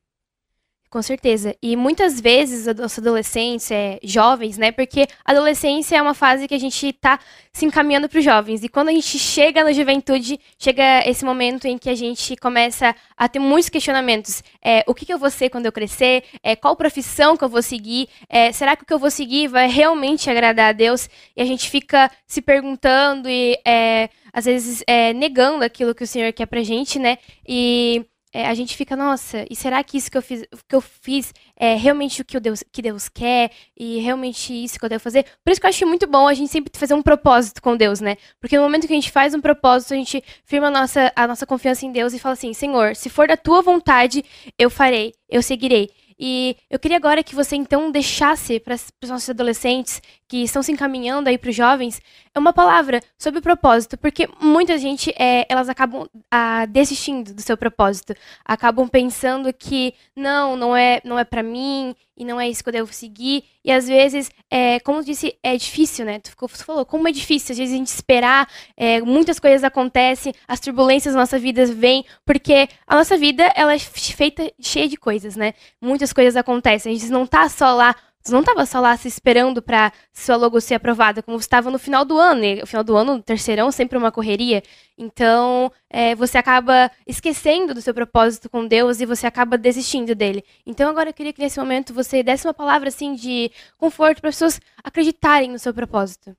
Com 0.94 1.02
certeza. 1.02 1.56
E 1.60 1.75
muitas 1.75 2.22
vezes 2.22 2.68
os 2.68 3.00
adolescentes, 3.00 3.72
é, 3.72 3.98
jovens, 4.04 4.60
né? 4.60 4.72
Porque 4.72 5.08
a 5.25 5.32
adolescência 5.32 5.98
é 5.98 6.02
uma 6.04 6.13
fase 6.13 6.48
que 6.48 6.54
a 6.54 6.60
gente 6.60 6.86
está 6.90 7.20
se 7.52 7.66
encaminhando 7.66 8.08
para 8.08 8.20
os 8.20 8.24
jovens. 8.24 8.63
E 8.63 8.70
quando 8.70 8.90
a 8.90 8.92
gente 8.92 9.18
chega 9.18 9.63
na 9.63 9.72
juventude, 9.74 10.40
chega 10.56 11.02
esse 11.10 11.25
momento 11.25 11.66
em 11.66 11.80
que 11.80 11.90
a 11.90 11.96
gente 11.96 12.36
começa 12.36 12.96
a 13.18 13.28
ter 13.28 13.40
muitos 13.40 13.70
questionamentos. 13.70 14.44
É, 14.63 14.84
o 14.86 14.94
que, 14.94 15.04
que 15.04 15.12
eu 15.12 15.18
vou 15.18 15.32
ser 15.32 15.50
quando 15.50 15.66
eu 15.66 15.72
crescer? 15.72 16.25
É, 16.44 16.56
qual 16.56 16.75
profissão 16.75 17.36
que 17.36 17.44
eu 17.44 17.50
vou 17.50 17.63
seguir? 17.63 18.08
É, 18.30 18.52
será 18.52 18.75
que 18.75 18.84
o 18.84 18.86
que 18.86 18.94
eu 18.94 19.00
vou 19.00 19.10
seguir 19.10 19.48
vai 19.48 19.68
realmente 19.68 20.30
agradar 20.30 20.70
a 20.70 20.74
Deus? 20.74 21.10
E 21.36 21.42
a 21.42 21.46
gente 21.46 21.72
fica 21.72 22.08
se 22.28 22.40
perguntando 22.40 23.28
e 23.28 23.58
é, 23.66 24.10
às 24.32 24.46
vezes 24.46 24.84
é, 24.86 25.12
negando 25.12 25.63
aquilo 25.63 25.96
que 25.96 26.04
o 26.04 26.08
Senhor 26.08 26.32
quer 26.34 26.46
pra 26.46 26.62
gente, 26.62 27.00
né? 27.00 27.18
E 27.48 28.06
é, 28.34 28.48
a 28.48 28.54
gente 28.56 28.75
fica, 28.75 28.96
nossa, 28.96 29.46
e 29.48 29.56
será 29.56 29.84
que 29.84 29.96
isso 29.96 30.10
que 30.10 30.18
eu 30.18 30.22
fiz, 30.22 30.44
que 30.68 30.75
eu 30.75 30.82
fiz 30.82 31.32
é 31.56 31.75
realmente 31.75 32.20
o 32.20 32.25
que 32.25 32.40
Deus, 32.40 32.63
que 32.72 32.82
Deus 32.82 33.08
quer? 33.08 33.52
E 33.78 34.00
realmente 34.00 34.52
isso 34.52 34.80
que 34.80 34.84
eu 34.84 34.90
devo 34.90 35.04
fazer? 35.04 35.24
Por 35.44 35.52
isso 35.52 35.62
que 35.62 35.68
eu 35.68 35.70
acho 35.70 35.86
muito 35.86 36.08
bom 36.08 36.28
a 36.28 36.34
gente 36.34 36.52
sempre 36.52 36.72
fazer 36.75 36.96
um 36.96 37.02
propósito 37.04 37.62
com 37.62 37.78
Deus, 37.78 38.02
né? 38.02 38.18
Porque 38.40 38.58
no 38.58 38.63
momento 38.63 38.88
que 38.88 38.94
a 38.94 38.96
gente 38.96 39.12
faz 39.12 39.36
um 39.36 39.42
propósito, 39.42 39.94
a 39.94 39.98
gente 39.98 40.24
firma 40.46 40.68
a 40.68 40.72
nossa, 40.72 41.13
a 41.16 41.28
nossa 41.28 41.46
confiança 41.46 41.86
em 41.86 41.92
Deus 41.92 42.12
e 42.13 42.20
fala 42.20 42.34
assim: 42.34 42.54
Senhor, 42.54 42.96
se 42.96 43.08
for 43.08 43.28
da 43.28 43.38
tua 43.38 43.62
vontade, 43.62 44.25
eu 44.58 44.70
farei, 44.70 45.13
eu 45.30 45.44
seguirei. 45.44 45.92
E 46.25 46.56
eu 46.70 46.80
queria 46.80 46.96
agora 46.96 47.22
que 47.22 47.36
você 47.36 47.58
então 47.58 47.92
deixasse 47.92 48.58
para 48.58 48.75
os 48.75 49.10
nossos 49.10 49.30
adolescentes 49.30 50.01
que 50.25 50.38
estão 50.38 50.63
se 50.63 50.72
encaminhando 50.72 51.27
aí 51.27 51.38
para 51.38 51.50
os 51.50 51.56
jovens 51.56 52.01
uma 52.34 52.53
palavra 52.53 53.01
sobre 53.18 53.42
o 53.42 53.44
propósito, 53.44 53.98
porque 53.98 54.30
muita 54.39 54.77
gente 54.77 55.13
é, 55.20 55.46
elas 55.50 55.68
acabam 55.68 56.08
ah, 56.32 56.65
desistindo 56.65 57.34
do 57.34 57.42
seu 57.42 57.58
propósito, 57.58 58.15
acabam 58.46 58.88
pensando 58.88 59.51
que 59.51 59.94
não, 60.15 60.56
não 60.56 60.74
é, 60.74 61.01
não 61.03 61.20
é 61.20 61.25
para 61.25 61.44
mim 61.44 61.94
e 62.15 62.24
não 62.24 62.39
é 62.39 62.50
isso 62.50 62.63
que 62.63 62.70
eu 62.70 62.74
devo 62.74 62.93
seguir. 62.93 63.43
E 63.63 63.72
às 63.72 63.88
vezes, 63.88 64.29
é, 64.50 64.79
como 64.79 65.00
eu 65.00 65.03
disse, 65.03 65.38
é 65.41 65.55
difícil, 65.55 66.05
né? 66.05 66.20
Tu, 66.20 66.32
falou, 66.48 66.86
como 66.86 67.08
é 67.08 67.12
difícil, 67.12 67.53
às 67.53 67.58
vezes 67.58 67.74
a 67.74 67.77
gente 67.77 67.88
esperar, 67.88 68.48
é, 68.77 69.01
muitas 69.01 69.39
coisas 69.39 69.63
acontecem, 69.63 70.34
as 70.48 70.60
turbulências 70.60 71.13
da 71.13 71.20
nossa 71.20 71.39
vida 71.39 71.65
vêm, 71.65 72.05
porque 72.25 72.67
a 72.86 72.96
nossa 72.96 73.17
vida 73.17 73.51
ela 73.55 73.74
é 73.74 73.79
feita 73.79 74.51
cheia 74.60 74.88
de 74.88 74.98
coisas, 74.98 75.35
né? 75.35 75.53
Muitas 75.81 76.14
coisas 76.14 76.35
acontecem, 76.35 76.94
a 76.94 76.98
gente 76.98 77.11
não 77.11 77.25
tá 77.25 77.50
só 77.50 77.74
lá 77.74 77.96
você 78.24 78.31
não 78.31 78.40
estava 78.40 78.66
só 78.66 78.79
lá 78.79 78.96
se 78.96 79.07
esperando 79.07 79.62
para 79.62 79.92
sua 80.14 80.38
logo 80.38 80.62
ser 80.62 80.75
aprovada, 80.75 81.22
como 81.22 81.38
você 81.38 81.46
estava 81.46 81.70
no 81.70 81.77
final 81.77 82.05
do 82.05 82.18
ano. 82.18 82.44
E 82.44 82.64
o 82.64 82.68
final 82.68 82.83
do 82.83 82.96
ano, 82.96 83.22
terceirão, 83.22 83.70
sempre 83.70 83.98
uma 83.98 84.14
correria. 84.14 84.64
Então, 84.98 85.70
é, 85.90 86.16
você 86.16 86.38
acaba 86.38 86.90
esquecendo 87.05 87.74
do 87.74 87.81
seu 87.81 87.94
propósito 87.94 88.50
com 88.50 88.66
Deus 88.66 89.01
e 89.01 89.05
você 89.05 89.27
acaba 89.27 89.57
desistindo 89.57 90.16
dele. 90.16 90.44
Então, 90.66 90.90
agora 90.90 91.09
eu 91.09 91.14
queria 91.14 91.33
que 91.33 91.42
nesse 91.42 91.59
momento 91.59 91.94
você 91.94 92.24
desse 92.24 92.48
uma 92.48 92.53
palavra 92.53 92.88
assim 92.88 93.14
de 93.14 93.51
conforto 93.77 94.22
para 94.22 94.29
as 94.29 94.36
pessoas 94.36 94.62
acreditarem 94.81 95.50
no 95.51 95.59
seu 95.59 95.74
propósito. 95.74 96.33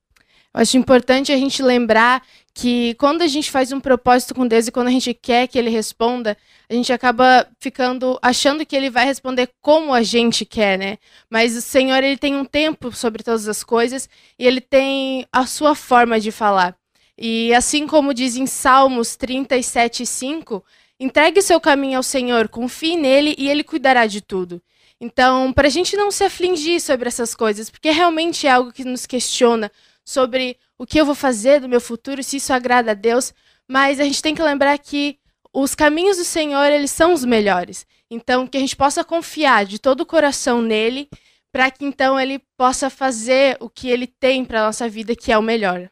Eu 0.55 0.61
acho 0.61 0.77
importante 0.77 1.33
a 1.33 1.37
gente 1.37 1.61
lembrar 1.63 2.23
que 2.55 2.95
quando 2.95 3.23
a 3.23 3.27
gente 3.27 3.51
faz 3.51 3.73
um 3.73 3.81
propósito 3.81 4.33
com 4.33 4.47
Deus 4.47 4.69
e 4.69 4.71
quando 4.73 4.87
a 4.87 4.91
gente 4.93 5.13
quer 5.13 5.49
que 5.49 5.59
ele 5.59 5.69
responda, 5.69 6.37
a 6.71 6.73
gente 6.73 6.93
acaba 6.93 7.49
ficando 7.59 8.17
achando 8.23 8.65
que 8.65 8.77
ele 8.77 8.89
vai 8.89 9.05
responder 9.05 9.51
como 9.61 9.93
a 9.93 10.03
gente 10.03 10.45
quer, 10.45 10.79
né? 10.79 10.99
Mas 11.29 11.57
o 11.57 11.61
Senhor, 11.61 12.05
ele 12.05 12.17
tem 12.17 12.37
um 12.37 12.45
tempo 12.45 12.93
sobre 12.93 13.25
todas 13.25 13.49
as 13.49 13.65
coisas 13.65 14.09
e 14.39 14.47
ele 14.47 14.61
tem 14.61 15.27
a 15.33 15.45
sua 15.45 15.75
forma 15.75 16.21
de 16.21 16.31
falar. 16.31 16.77
E 17.19 17.53
assim 17.53 17.87
como 17.87 18.15
diz 18.15 18.37
em 18.37 18.47
Salmos 18.47 19.17
37:5, 19.17 20.63
entregue 21.01 21.41
o 21.41 21.43
seu 21.43 21.61
caminho 21.61 21.97
ao 21.97 22.03
Senhor, 22.05 22.49
confie 22.49 22.97
nele 22.97 23.35
e 23.37 23.51
ele 23.51 23.65
cuidará 23.65 24.07
de 24.07 24.21
tudo. 24.21 24.63
Então, 25.01 25.53
para 25.53 25.67
a 25.67 25.71
gente 25.71 25.97
não 25.97 26.11
se 26.13 26.23
afligir 26.23 26.81
sobre 26.81 27.09
essas 27.09 27.35
coisas, 27.35 27.69
porque 27.69 27.91
realmente 27.91 28.47
é 28.47 28.51
algo 28.51 28.73
que 28.73 28.85
nos 28.85 29.07
questiona 29.07 29.71
sobre 30.05 30.59
o 30.79 30.87
que 30.87 31.01
eu 31.01 31.07
vou 31.07 31.15
fazer 31.15 31.61
do 31.61 31.69
meu 31.69 31.81
futuro, 31.81 32.23
se 32.23 32.37
isso 32.37 32.53
agrada 32.53 32.91
a 32.91 32.95
Deus, 32.95 33.33
mas 33.67 33.99
a 33.99 34.05
gente 34.05 34.23
tem 34.23 34.35
que 34.35 34.43
lembrar 34.43 34.77
que 34.79 35.19
os 35.53 35.75
caminhos 35.75 36.17
do 36.17 36.25
Senhor, 36.25 36.67
eles 36.67 36.91
são 36.91 37.13
os 37.13 37.25
melhores. 37.25 37.87
Então, 38.11 38.47
que 38.47 38.57
a 38.57 38.61
gente 38.61 38.77
possa 38.77 39.05
confiar 39.05 39.65
de 39.65 39.79
todo 39.79 40.01
o 40.01 40.07
coração 40.07 40.61
nele, 40.61 41.09
para 41.51 41.71
que 41.71 41.85
então 41.85 42.19
ele 42.19 42.41
possa 42.57 42.91
fazer 42.91 43.57
o 43.61 43.71
que 43.71 43.89
ele 43.89 44.07
tem 44.07 44.45
para 44.45 44.65
nossa 44.65 44.89
vida, 44.89 45.15
que 45.15 45.31
é 45.33 45.39
o 45.39 45.43
melhor. 45.43 45.89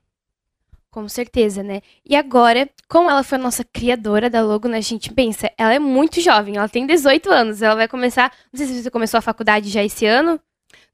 Com 0.90 1.08
certeza, 1.08 1.62
né? 1.62 1.80
E 2.04 2.14
agora, 2.14 2.68
como 2.88 3.08
ela 3.08 3.22
foi 3.22 3.38
a 3.38 3.40
nossa 3.40 3.64
criadora 3.64 4.28
da 4.28 4.42
logo, 4.42 4.68
né, 4.68 4.78
a 4.78 4.82
gente 4.82 5.10
pensa, 5.12 5.50
ela 5.56 5.72
é 5.72 5.78
muito 5.78 6.20
jovem, 6.20 6.56
ela 6.56 6.68
tem 6.68 6.86
18 6.86 7.30
anos, 7.30 7.62
ela 7.62 7.74
vai 7.74 7.88
começar, 7.88 8.30
não 8.52 8.58
sei 8.58 8.66
se 8.66 8.82
você 8.82 8.90
começou 8.90 9.16
a 9.16 9.22
faculdade 9.22 9.70
já 9.70 9.82
esse 9.82 10.04
ano, 10.04 10.38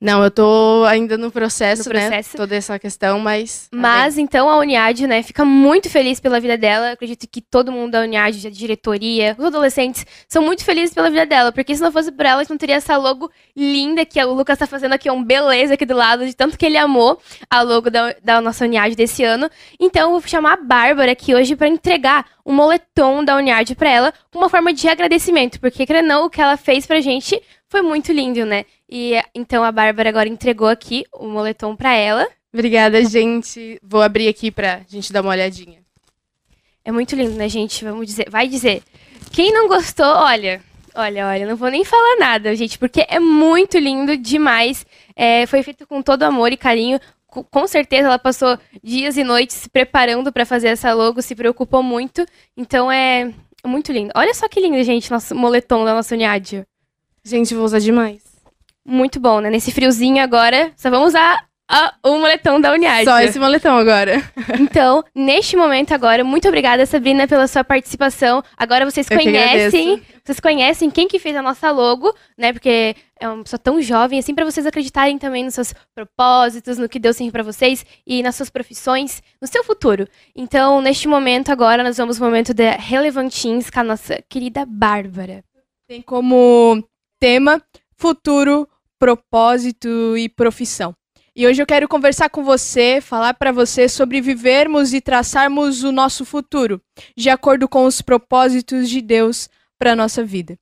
não, 0.00 0.22
eu 0.22 0.30
tô 0.30 0.84
ainda 0.86 1.18
no 1.18 1.28
processo, 1.28 1.88
no 1.88 1.94
né? 1.94 2.06
processo. 2.06 2.36
né? 2.36 2.36
Toda 2.36 2.54
essa 2.54 2.78
questão, 2.78 3.18
mas. 3.18 3.68
Tá 3.68 3.76
mas 3.76 4.16
então 4.16 4.48
a 4.48 4.56
Uniad, 4.56 5.00
né, 5.08 5.24
fica 5.24 5.44
muito 5.44 5.90
feliz 5.90 6.20
pela 6.20 6.38
vida 6.38 6.56
dela. 6.56 6.92
acredito 6.92 7.26
que 7.26 7.40
todo 7.40 7.72
mundo 7.72 7.92
da 7.92 8.02
Uniad, 8.02 8.46
a 8.46 8.50
diretoria, 8.50 9.34
os 9.36 9.44
adolescentes, 9.44 10.06
são 10.28 10.40
muito 10.40 10.64
felizes 10.64 10.94
pela 10.94 11.10
vida 11.10 11.26
dela. 11.26 11.50
Porque 11.50 11.74
se 11.74 11.82
não 11.82 11.90
fosse 11.90 12.12
por 12.12 12.24
ela, 12.24 12.40
a 12.40 12.44
gente 12.44 12.50
não 12.50 12.58
teria 12.58 12.76
essa 12.76 12.96
logo 12.96 13.28
linda 13.56 14.06
que 14.06 14.22
o 14.22 14.34
Lucas 14.34 14.58
tá 14.58 14.68
fazendo 14.68 14.92
aqui, 14.92 15.10
um 15.10 15.22
beleza 15.22 15.74
aqui 15.74 15.84
do 15.84 15.96
lado, 15.96 16.24
de 16.24 16.34
tanto 16.34 16.56
que 16.56 16.64
ele 16.64 16.76
amou 16.76 17.20
a 17.50 17.62
logo 17.62 17.90
da, 17.90 18.14
da 18.22 18.40
nossa 18.40 18.64
Uniad 18.64 18.94
desse 18.94 19.24
ano. 19.24 19.50
Então 19.80 20.12
eu 20.12 20.20
vou 20.20 20.28
chamar 20.28 20.52
a 20.52 20.62
Bárbara 20.62 21.10
aqui 21.10 21.34
hoje 21.34 21.56
para 21.56 21.66
entregar 21.66 22.24
um 22.46 22.54
moletom 22.54 23.22
da 23.22 23.36
Uniad 23.36 23.74
para 23.74 23.90
ela, 23.90 24.14
uma 24.34 24.48
forma 24.48 24.72
de 24.72 24.88
agradecimento. 24.88 25.60
Porque, 25.60 25.84
querendo 25.84 26.06
não, 26.06 26.24
o 26.24 26.30
que 26.30 26.40
ela 26.40 26.56
fez 26.56 26.86
pra 26.86 27.00
gente 27.00 27.38
foi 27.68 27.82
muito 27.82 28.12
lindo, 28.12 28.44
né? 28.46 28.64
E 28.88 29.12
então 29.34 29.62
a 29.62 29.70
Bárbara 29.70 30.08
agora 30.08 30.28
entregou 30.28 30.68
aqui 30.68 31.04
o 31.12 31.26
moletom 31.26 31.76
para 31.76 31.94
ela. 31.94 32.26
Obrigada, 32.52 33.04
gente. 33.04 33.78
Vou 33.82 34.00
abrir 34.00 34.28
aqui 34.28 34.50
pra 34.50 34.80
gente 34.88 35.12
dar 35.12 35.20
uma 35.20 35.30
olhadinha. 35.30 35.78
É 36.84 36.90
muito 36.90 37.14
lindo, 37.14 37.32
né, 37.32 37.48
gente? 37.48 37.84
Vamos 37.84 38.06
dizer, 38.06 38.30
vai 38.30 38.48
dizer. 38.48 38.82
Quem 39.30 39.52
não 39.52 39.68
gostou, 39.68 40.06
olha, 40.06 40.62
olha, 40.94 41.26
olha, 41.26 41.46
não 41.46 41.56
vou 41.56 41.70
nem 41.70 41.84
falar 41.84 42.16
nada, 42.18 42.56
gente, 42.56 42.78
porque 42.78 43.04
é 43.06 43.20
muito 43.20 43.78
lindo 43.78 44.16
demais. 44.16 44.86
É, 45.14 45.44
foi 45.46 45.62
feito 45.62 45.86
com 45.86 46.00
todo 46.00 46.22
amor 46.22 46.50
e 46.50 46.56
carinho. 46.56 46.98
Com 47.26 47.66
certeza 47.66 48.08
ela 48.08 48.18
passou 48.18 48.58
dias 48.82 49.18
e 49.18 49.22
noites 49.22 49.54
se 49.56 49.68
preparando 49.68 50.32
para 50.32 50.46
fazer 50.46 50.68
essa 50.68 50.94
logo, 50.94 51.20
se 51.20 51.34
preocupou 51.34 51.82
muito. 51.82 52.24
Então 52.56 52.90
é 52.90 53.30
muito 53.66 53.92
lindo. 53.92 54.10
Olha 54.16 54.32
só 54.32 54.48
que 54.48 54.58
lindo, 54.58 54.82
gente, 54.82 55.10
nosso 55.10 55.34
moletom 55.34 55.84
da 55.84 55.92
nossa 55.92 56.14
Uniádio. 56.14 56.66
Gente, 57.24 57.54
vou 57.54 57.64
usar 57.64 57.78
demais. 57.78 58.22
Muito 58.86 59.20
bom, 59.20 59.40
né? 59.40 59.50
Nesse 59.50 59.70
friozinho 59.70 60.22
agora, 60.22 60.72
só 60.76 60.88
vamos 60.90 61.08
usar 61.08 61.48
a, 61.70 61.94
o 62.02 62.16
moletom 62.18 62.58
da 62.58 62.72
Uniad. 62.72 63.04
Só 63.04 63.20
esse 63.20 63.38
moletom 63.38 63.76
agora. 63.76 64.22
então, 64.58 65.04
neste 65.14 65.54
momento 65.54 65.92
agora, 65.92 66.24
muito 66.24 66.48
obrigada, 66.48 66.86
Sabrina, 66.86 67.28
pela 67.28 67.46
sua 67.46 67.62
participação. 67.62 68.42
Agora 68.56 68.90
vocês 68.90 69.06
Eu 69.10 69.18
conhecem, 69.18 70.02
vocês 70.24 70.40
conhecem 70.40 70.90
quem 70.90 71.06
que 71.06 71.18
fez 71.18 71.36
a 71.36 71.42
nossa 71.42 71.70
logo, 71.70 72.14
né? 72.38 72.54
Porque 72.54 72.96
é 73.20 73.28
uma 73.28 73.42
pessoa 73.42 73.60
tão 73.60 73.82
jovem, 73.82 74.18
assim, 74.18 74.34
para 74.34 74.46
vocês 74.46 74.66
acreditarem 74.66 75.18
também 75.18 75.44
nos 75.44 75.54
seus 75.54 75.74
propósitos, 75.94 76.78
no 76.78 76.88
que 76.88 76.98
Deus 76.98 77.16
tem 77.16 77.30
para 77.30 77.42
vocês 77.42 77.84
e 78.06 78.22
nas 78.22 78.36
suas 78.36 78.48
profissões, 78.48 79.22
no 79.40 79.46
seu 79.46 79.62
futuro. 79.62 80.08
Então, 80.34 80.80
neste 80.80 81.06
momento 81.06 81.52
agora, 81.52 81.82
nós 81.82 81.98
vamos 81.98 82.20
ao 82.20 82.26
momento 82.26 82.54
de 82.54 82.70
Relevantins 82.70 83.68
com 83.68 83.80
a 83.80 83.84
nossa 83.84 84.18
querida 84.26 84.64
Bárbara. 84.64 85.44
Tem 85.86 86.00
como 86.00 86.82
tema 87.20 87.62
futuro 87.96 88.68
propósito 88.98 90.16
e 90.16 90.28
profissão. 90.28 90.94
E 91.34 91.46
hoje 91.46 91.62
eu 91.62 91.66
quero 91.66 91.86
conversar 91.86 92.28
com 92.28 92.42
você, 92.42 93.00
falar 93.00 93.34
para 93.34 93.52
você 93.52 93.88
sobre 93.88 94.20
vivermos 94.20 94.92
e 94.92 95.00
traçarmos 95.00 95.84
o 95.84 95.92
nosso 95.92 96.24
futuro, 96.24 96.82
de 97.16 97.30
acordo 97.30 97.68
com 97.68 97.84
os 97.84 98.02
propósitos 98.02 98.90
de 98.90 99.00
Deus 99.00 99.48
para 99.78 99.94
nossa 99.94 100.24
vida. 100.24 100.58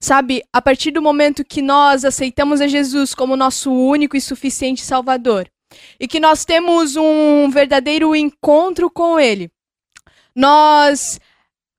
Sabe, 0.00 0.42
a 0.52 0.62
partir 0.62 0.90
do 0.90 1.02
momento 1.02 1.44
que 1.44 1.60
nós 1.60 2.04
aceitamos 2.04 2.62
a 2.62 2.66
Jesus 2.66 3.14
como 3.14 3.36
nosso 3.36 3.70
único 3.70 4.16
e 4.16 4.20
suficiente 4.20 4.82
Salvador, 4.82 5.50
e 5.98 6.08
que 6.08 6.18
nós 6.18 6.46
temos 6.46 6.96
um 6.96 7.50
verdadeiro 7.50 8.16
encontro 8.16 8.90
com 8.90 9.20
Ele, 9.20 9.50
nós 10.34 11.20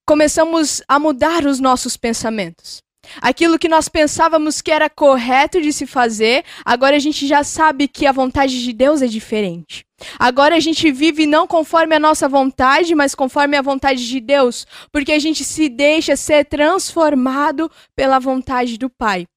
começamos 0.05 0.83
a 0.87 0.99
mudar 0.99 1.45
os 1.45 1.59
nossos 1.59 1.97
pensamentos. 1.97 2.83
Aquilo 3.19 3.57
que 3.57 3.67
nós 3.67 3.89
pensávamos 3.89 4.61
que 4.61 4.71
era 4.71 4.89
correto 4.89 5.61
de 5.61 5.73
se 5.73 5.85
fazer, 5.85 6.43
agora 6.63 6.95
a 6.95 6.99
gente 6.99 7.27
já 7.27 7.43
sabe 7.43 7.87
que 7.87 8.05
a 8.05 8.11
vontade 8.11 8.63
de 8.63 8.71
Deus 8.71 9.01
é 9.01 9.07
diferente. 9.07 9.85
Agora 10.17 10.55
a 10.55 10.59
gente 10.59 10.91
vive 10.91 11.25
não 11.25 11.45
conforme 11.45 11.95
a 11.95 11.99
nossa 11.99 12.27
vontade, 12.27 12.95
mas 12.95 13.13
conforme 13.13 13.57
a 13.57 13.61
vontade 13.61 14.07
de 14.07 14.19
Deus, 14.19 14.65
porque 14.91 15.11
a 15.11 15.19
gente 15.19 15.43
se 15.43 15.69
deixa 15.69 16.15
ser 16.15 16.45
transformado 16.45 17.69
pela 17.95 18.19
vontade 18.19 18.77
do 18.77 18.89
Pai. 18.89 19.27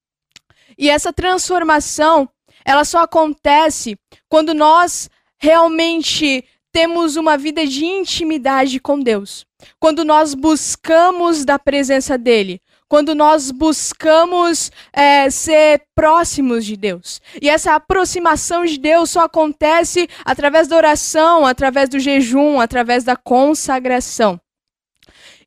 E 0.77 0.89
essa 0.89 1.13
transformação, 1.13 2.29
ela 2.63 2.83
só 2.83 2.99
acontece 2.99 3.97
quando 4.27 4.53
nós 4.53 5.09
realmente 5.37 6.43
temos 6.71 7.15
uma 7.15 7.37
vida 7.37 7.65
de 7.65 7.85
intimidade 7.85 8.79
com 8.81 8.99
Deus. 8.99 9.45
Quando 9.79 10.03
nós 10.03 10.33
buscamos 10.33 11.45
da 11.45 11.57
presença 11.57 12.17
dele, 12.17 12.59
quando 12.87 13.15
nós 13.15 13.51
buscamos 13.51 14.71
é, 14.93 15.29
ser 15.29 15.83
próximos 15.95 16.65
de 16.65 16.77
Deus. 16.77 17.21
E 17.41 17.49
essa 17.49 17.75
aproximação 17.75 18.65
de 18.65 18.77
Deus 18.77 19.09
só 19.09 19.21
acontece 19.21 20.07
através 20.23 20.67
da 20.67 20.75
oração, 20.75 21.45
através 21.45 21.89
do 21.89 21.99
jejum, 21.99 22.59
através 22.59 23.03
da 23.03 23.15
consagração. 23.15 24.39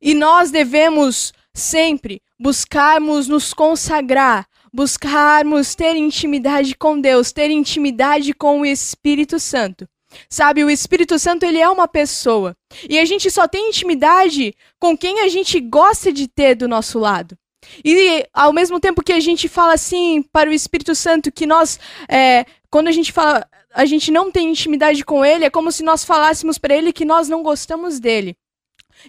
E 0.01 0.15
nós 0.15 0.51
devemos 0.51 1.33
sempre 1.55 2.23
buscarmos 2.39 3.27
nos 3.27 3.53
consagrar, 3.53 4.47
buscarmos 4.73 5.75
ter 5.75 5.97
intimidade 5.97 6.75
com 6.77 7.01
Deus, 7.01 7.33
ter 7.33 7.51
intimidade 7.51 8.33
com 8.33 8.61
o 8.61 8.67
Espírito 8.67 9.41
Santo. 9.41 9.89
Sabe, 10.29 10.65
o 10.65 10.71
Espírito 10.71 11.19
Santo 11.19 11.45
ele 11.45 11.59
é 11.59 11.69
uma 11.69 11.89
pessoa. 11.89 12.57
E 12.89 12.99
a 12.99 13.05
gente 13.05 13.31
só 13.31 13.47
tem 13.47 13.69
intimidade 13.69 14.55
com 14.79 14.97
quem 14.97 15.21
a 15.21 15.29
gente 15.29 15.61
gosta 15.61 16.13
de 16.13 16.29
ter 16.29 16.55
do 16.55 16.69
nosso 16.69 16.99
lado. 16.99 17.37
E 17.85 18.27
ao 18.33 18.53
mesmo 18.53 18.81
tempo 18.81 19.03
que 19.03 19.13
a 19.13 19.21
gente 19.21 19.49
fala 19.49 19.75
assim 19.75 20.23
para 20.23 20.49
o 20.49 20.53
Espírito 20.53 20.95
Santo 20.95 21.33
que 21.33 21.47
nós, 21.47 21.79
é, 22.09 22.47
quando 22.71 22.89
a 22.89 22.93
gente 22.93 23.13
fala, 23.13 23.47
a 23.75 23.85
gente 23.85 24.11
não 24.11 24.31
tem 24.31 24.51
intimidade 24.51 25.05
com 25.05 25.25
ele, 25.25 25.45
é 25.45 25.51
como 25.51 25.71
se 25.71 25.83
nós 25.83 26.05
falássemos 26.05 26.59
para 26.59 26.75
ele 26.75 26.93
que 26.93 27.05
nós 27.05 27.29
não 27.29 27.43
gostamos 27.43 28.01
dele. 28.01 28.37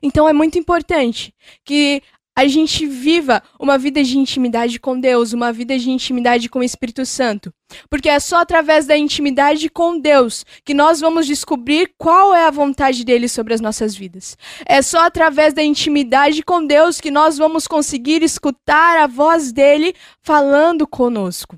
Então 0.02 0.28
é 0.28 0.34
muito 0.34 0.58
importante 0.58 1.34
que 1.64 2.02
a 2.40 2.48
gente 2.48 2.86
viva 2.86 3.44
uma 3.60 3.78
vida 3.78 4.02
de 4.02 4.18
intimidade 4.18 4.80
com 4.80 4.98
Deus, 4.98 5.34
uma 5.34 5.52
vida 5.52 5.78
de 5.78 5.92
intimidade 5.92 6.48
com 6.48 6.60
o 6.60 6.64
Espírito 6.64 7.06
Santo. 7.06 7.54
Porque 7.90 8.08
é 8.08 8.18
só 8.18 8.38
através 8.38 8.86
da 8.86 8.96
intimidade 8.96 9.70
com 9.70 10.00
Deus 10.00 10.46
que 10.64 10.74
nós 10.74 11.02
vamos 11.02 11.28
descobrir 11.28 11.92
qual 11.98 12.34
é 12.34 12.46
a 12.46 12.52
vontade 12.52 13.04
dele 13.04 13.28
sobre 13.28 13.54
as 13.54 13.60
nossas 13.60 13.94
vidas. 13.94 14.38
É 14.66 14.82
só 14.82 15.00
através 15.00 15.54
da 15.54 15.62
intimidade 15.62 16.42
com 16.42 16.66
Deus 16.66 17.02
que 17.02 17.12
nós 17.12 17.38
vamos 17.38 17.68
conseguir 17.68 18.24
escutar 18.24 18.98
a 18.98 19.06
voz 19.06 19.52
dele 19.52 19.94
falando 20.22 20.88
conosco. 20.88 21.58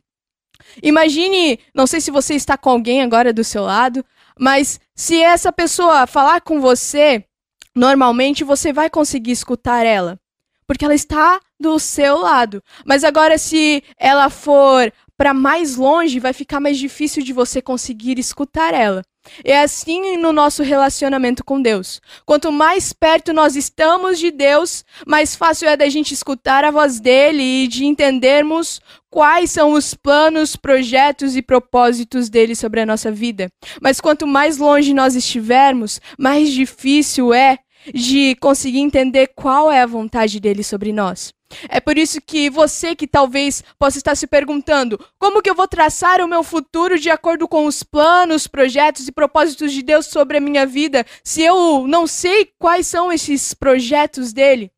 Imagine, 0.81 1.59
não 1.75 1.85
sei 1.85 2.01
se 2.01 2.09
você 2.09 2.33
está 2.33 2.57
com 2.57 2.71
alguém 2.71 3.03
agora 3.03 3.31
do 3.31 3.43
seu 3.43 3.61
lado, 3.61 4.03
mas 4.39 4.79
se 4.95 5.21
essa 5.21 5.51
pessoa 5.51 6.07
falar 6.07 6.41
com 6.41 6.59
você, 6.59 7.23
normalmente 7.75 8.43
você 8.43 8.73
vai 8.73 8.89
conseguir 8.89 9.31
escutar 9.31 9.85
ela 9.85 10.19
porque 10.71 10.85
ela 10.85 10.95
está 10.95 11.37
do 11.59 11.77
seu 11.77 12.19
lado. 12.19 12.63
Mas 12.85 13.03
agora, 13.03 13.37
se 13.37 13.83
ela 13.99 14.29
for 14.29 14.89
para 15.17 15.33
mais 15.33 15.75
longe, 15.75 16.17
vai 16.17 16.31
ficar 16.31 16.61
mais 16.61 16.77
difícil 16.77 17.21
de 17.21 17.33
você 17.33 17.61
conseguir 17.61 18.17
escutar 18.17 18.73
ela. 18.73 19.01
É 19.43 19.59
assim 19.59 20.15
no 20.15 20.31
nosso 20.31 20.63
relacionamento 20.63 21.43
com 21.43 21.61
Deus. 21.61 21.99
Quanto 22.25 22.53
mais 22.53 22.93
perto 22.93 23.33
nós 23.33 23.57
estamos 23.57 24.17
de 24.17 24.31
Deus, 24.31 24.85
mais 25.05 25.35
fácil 25.35 25.67
é 25.67 25.75
da 25.75 25.89
gente 25.89 26.13
escutar 26.13 26.63
a 26.63 26.71
voz 26.71 27.01
dele 27.01 27.43
e 27.43 27.67
de 27.67 27.83
entendermos 27.83 28.79
quais 29.09 29.51
são 29.51 29.73
os 29.73 29.93
planos, 29.93 30.55
projetos 30.55 31.35
e 31.35 31.41
propósitos 31.41 32.29
dele 32.29 32.55
sobre 32.55 32.79
a 32.79 32.85
nossa 32.85 33.11
vida. 33.11 33.51
Mas 33.81 33.99
quanto 33.99 34.25
mais 34.25 34.57
longe 34.57 34.93
nós 34.93 35.15
estivermos, 35.15 35.99
mais 36.17 36.49
difícil 36.49 37.33
é 37.33 37.59
de 37.93 38.35
conseguir 38.35 38.79
entender 38.79 39.27
qual 39.35 39.71
é 39.71 39.81
a 39.81 39.87
vontade 39.87 40.39
dele 40.39 40.63
sobre 40.63 40.91
nós. 40.91 41.33
É 41.69 41.79
por 41.79 41.97
isso 41.97 42.21
que 42.21 42.49
você 42.49 42.95
que 42.95 43.07
talvez 43.07 43.63
possa 43.77 43.97
estar 43.97 44.15
se 44.15 44.27
perguntando: 44.27 44.99
como 45.19 45.41
que 45.41 45.49
eu 45.49 45.55
vou 45.55 45.67
traçar 45.67 46.21
o 46.21 46.27
meu 46.27 46.43
futuro 46.43 46.99
de 46.99 47.09
acordo 47.09 47.47
com 47.47 47.65
os 47.65 47.83
planos, 47.83 48.47
projetos 48.47 49.07
e 49.07 49.11
propósitos 49.11 49.71
de 49.73 49.81
Deus 49.81 50.05
sobre 50.05 50.37
a 50.37 50.41
minha 50.41 50.65
vida, 50.65 51.05
se 51.23 51.41
eu 51.41 51.85
não 51.87 52.07
sei 52.07 52.49
quais 52.57 52.87
são 52.87 53.11
esses 53.11 53.53
projetos 53.53 54.31
dele? 54.33 54.71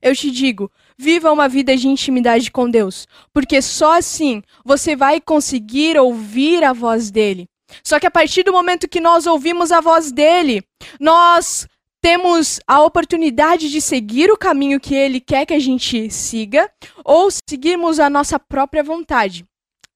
Eu 0.00 0.14
te 0.14 0.30
digo, 0.30 0.70
viva 0.96 1.32
uma 1.32 1.48
vida 1.48 1.76
de 1.76 1.88
intimidade 1.88 2.50
com 2.50 2.70
Deus, 2.70 3.06
porque 3.32 3.60
só 3.60 3.98
assim 3.98 4.42
você 4.64 4.94
vai 4.94 5.20
conseguir 5.20 5.98
ouvir 5.98 6.62
a 6.62 6.72
voz 6.72 7.10
dele. 7.10 7.48
Só 7.84 7.98
que 8.00 8.06
a 8.06 8.10
partir 8.10 8.44
do 8.44 8.52
momento 8.52 8.88
que 8.88 9.00
nós 9.00 9.26
ouvimos 9.26 9.70
a 9.72 9.80
voz 9.80 10.10
dele, 10.10 10.62
nós 10.98 11.66
temos 12.00 12.60
a 12.66 12.82
oportunidade 12.82 13.70
de 13.70 13.80
seguir 13.80 14.30
o 14.30 14.36
caminho 14.36 14.80
que 14.80 14.94
ele 14.94 15.20
quer 15.20 15.44
que 15.46 15.54
a 15.54 15.58
gente 15.58 16.10
siga 16.10 16.70
ou 17.04 17.28
seguirmos 17.48 17.98
a 17.98 18.08
nossa 18.08 18.38
própria 18.38 18.82
vontade. 18.82 19.44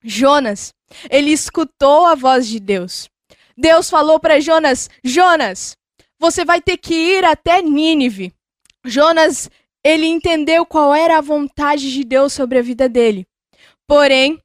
Jonas, 0.03 0.75
ele 1.11 1.31
escutou 1.31 2.07
a 2.07 2.15
voz 2.15 2.47
de 2.47 2.59
Deus. 2.59 3.09
Deus 3.57 3.89
falou 3.89 4.19
para 4.19 4.41
Jonas: 4.41 4.91
Jonas, 5.05 5.77
você 6.19 6.45
vai 6.45 6.61
ter 6.61 6.77
que 6.77 6.95
ir 6.95 7.25
até 7.25 7.63
Nínive. 7.63 8.33
Jonas, 8.85 9.49
ele 9.85 10.07
entendeu 10.07 10.67
qual 10.67 10.95
era 10.95 11.19
a 11.19 11.23
vontade 11.23 11.93
de 11.93 12.05
Deus 12.05 12.33
sobre 12.33 12.59
a 12.59 12.63
vida 12.63 12.89
dele. 12.89 13.27
Porém, 13.87 14.41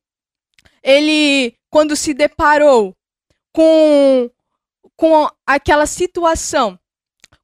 ele, 0.83 1.55
quando 1.69 1.95
se 1.95 2.13
deparou 2.13 2.95
com, 3.51 4.29
com 4.95 5.27
aquela 5.45 5.85
situação 5.85 6.79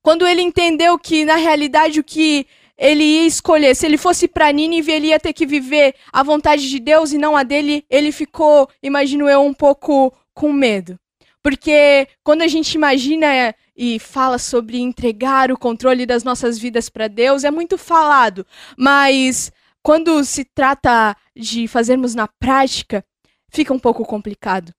quando 0.04 0.28
ele 0.28 0.42
entendeu 0.42 1.00
que, 1.00 1.26
na 1.26 1.38
realidade, 1.38 2.00
o 2.00 2.04
que 2.04 2.46
ele 2.78 3.04
ia 3.04 3.26
escolher, 3.26 3.74
se 3.76 3.86
ele 3.86 3.98
fosse 3.98 4.28
para 4.28 4.52
Nínive, 4.52 4.92
ele 4.92 5.08
ia 5.08 5.20
ter 5.20 5.32
que 5.32 5.46
viver 5.46 5.96
a 6.12 6.22
vontade 6.22 6.70
de 6.70 6.80
Deus 6.80 7.13
e 7.13 7.18
não 7.18 7.38
a 7.38 7.44
dele, 7.44 7.86
ele 7.89 8.12
ficou, 8.12 8.70
imagino 8.84 9.30
eu, 9.30 9.42
um 9.42 9.54
pouco 9.54 10.13
com 10.34 10.52
medo. 10.52 11.00
Porque 11.42 12.08
quando 12.24 12.42
a 12.42 12.48
gente 12.48 12.74
imagina 12.74 13.56
e 13.76 13.98
fala 13.98 14.38
sobre 14.38 14.78
entregar 14.78 15.52
o 15.52 15.58
controle 15.58 16.06
das 16.06 16.24
nossas 16.24 16.60
vidas 16.60 16.89
para 16.89 17.08
Deus, 17.08 17.46
é 17.46 17.52
muito 17.52 17.78
falado, 17.78 18.46
mas 18.78 19.52
quando 19.82 20.24
se 20.26 20.44
trata 20.44 21.16
de 21.36 21.68
fazermos 21.68 22.13
na 22.13 22.28
prática, 22.28 23.06
fica 23.50 23.74
um 23.74 23.80
pouco 23.80 24.06
complicado. 24.06 24.74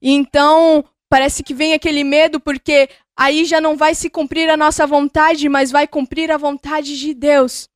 Então, 0.00 0.84
parece 1.08 1.42
que 1.42 1.54
vem 1.54 1.72
aquele 1.72 2.04
medo 2.04 2.40
porque 2.40 2.88
aí 3.16 3.44
já 3.44 3.60
não 3.60 3.76
vai 3.76 3.94
se 3.94 4.10
cumprir 4.10 4.48
a 4.48 4.56
nossa 4.56 4.86
vontade, 4.86 5.48
mas 5.48 5.70
vai 5.70 5.86
cumprir 5.86 6.30
a 6.30 6.36
vontade 6.36 6.98
de 6.98 7.14
Deus. 7.14 7.68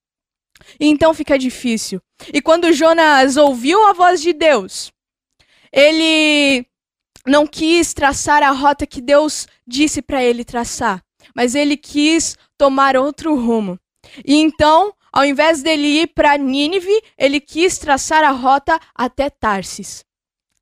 E 0.79 0.87
então 0.87 1.15
fica 1.15 1.39
difícil. 1.39 2.01
E 2.33 2.41
quando 2.41 2.73
Jonas 2.73 3.37
ouviu 3.37 3.87
a 3.87 3.93
voz 3.93 4.21
de 4.21 4.33
Deus, 4.33 4.93
ele 5.73 6.67
não 7.27 7.47
quis 7.47 7.95
traçar 7.95 8.43
a 8.43 8.51
rota 8.51 8.87
que 8.87 9.01
Deus 9.01 9.47
disse 9.67 10.03
para 10.03 10.23
ele 10.23 10.45
traçar, 10.45 11.03
mas 11.35 11.55
ele 11.55 11.77
quis 11.77 12.37
tomar 12.59 12.97
outro 12.97 13.35
rumo. 13.35 13.79
E 14.25 14.35
então, 14.35 14.93
ao 15.13 15.25
invés 15.25 15.63
dele 15.63 16.03
ir 16.03 16.09
para 16.09 16.37
Nínive, 16.37 17.03
ele 17.17 17.41
quis 17.41 17.79
traçar 17.79 18.25
a 18.25 18.31
rota 18.31 18.79
até 18.95 19.31
Tarsis. 19.31 20.05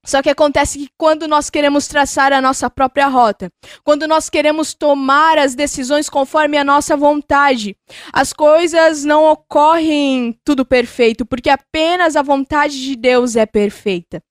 Só 0.09 0.23
que 0.23 0.31
acontece 0.31 0.79
que 0.79 0.89
quando 0.97 1.29
nós 1.29 1.51
queremos 1.51 1.87
traçar 1.87 2.33
a 2.33 2.41
nossa 2.41 2.71
própria 2.71 3.09
rota, 3.09 3.53
quando 3.85 4.09
nós 4.09 4.31
queremos 4.31 4.73
tomar 4.73 5.37
as 5.37 5.55
decisões 5.55 6.09
conforme 6.09 6.57
a 6.57 6.65
nossa 6.65 6.97
vontade, 6.97 7.77
as 8.11 8.33
coisas 8.33 9.05
não 9.05 9.31
ocorrem 9.31 10.41
tudo 10.43 10.65
perfeito, 10.65 11.27
porque 11.27 11.51
apenas 11.51 12.17
a 12.17 12.23
vontade 12.23 12.81
de 12.83 12.97
Deus 12.97 13.37
é 13.37 13.45
perfeita. 13.45 14.23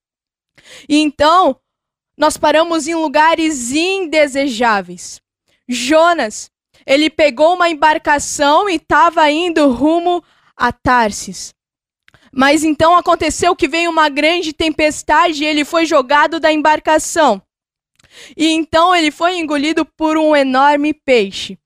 E 0.90 0.98
então, 0.98 1.56
nós 2.18 2.38
paramos 2.38 2.88
em 2.88 2.96
lugares 2.96 3.72
indesejáveis. 3.72 5.22
Jonas, 5.70 6.50
ele 6.88 7.08
pegou 7.08 7.54
uma 7.54 7.70
embarcação 7.70 8.68
e 8.68 8.78
estava 8.78 9.30
indo 9.30 9.72
rumo 9.72 10.24
a 10.56 10.72
Tarsis. 10.72 11.54
Mas 12.38 12.64
então 12.64 12.96
aconteceu 12.96 13.56
que 13.56 13.68
veio 13.68 13.90
uma 13.90 14.10
grande 14.10 14.54
tempestade 14.54 15.44
e 15.44 15.48
ele 15.48 15.66
foi 15.66 15.88
jogado 15.88 16.40
da 16.40 16.54
embarcação. 16.54 17.42
E 18.38 18.52
então 18.52 18.96
ele 18.96 19.10
foi 19.10 19.40
engolido 19.40 19.84
por 19.84 20.16
um 20.16 20.36
enorme 20.36 20.94
peixe. 20.94 21.58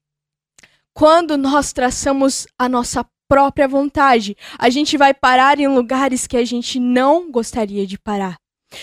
Quando 0.94 1.38
nós 1.38 1.74
traçamos 1.74 2.48
a 2.58 2.70
nossa 2.70 3.06
própria 3.28 3.68
vontade, 3.68 4.38
a 4.58 4.70
gente 4.70 4.96
vai 4.98 5.14
parar 5.14 5.60
em 5.60 5.68
lugares 5.68 6.26
que 6.26 6.38
a 6.38 6.46
gente 6.46 6.80
não 6.80 7.30
gostaria 7.30 7.86
de 7.86 8.00
parar. 8.00 8.38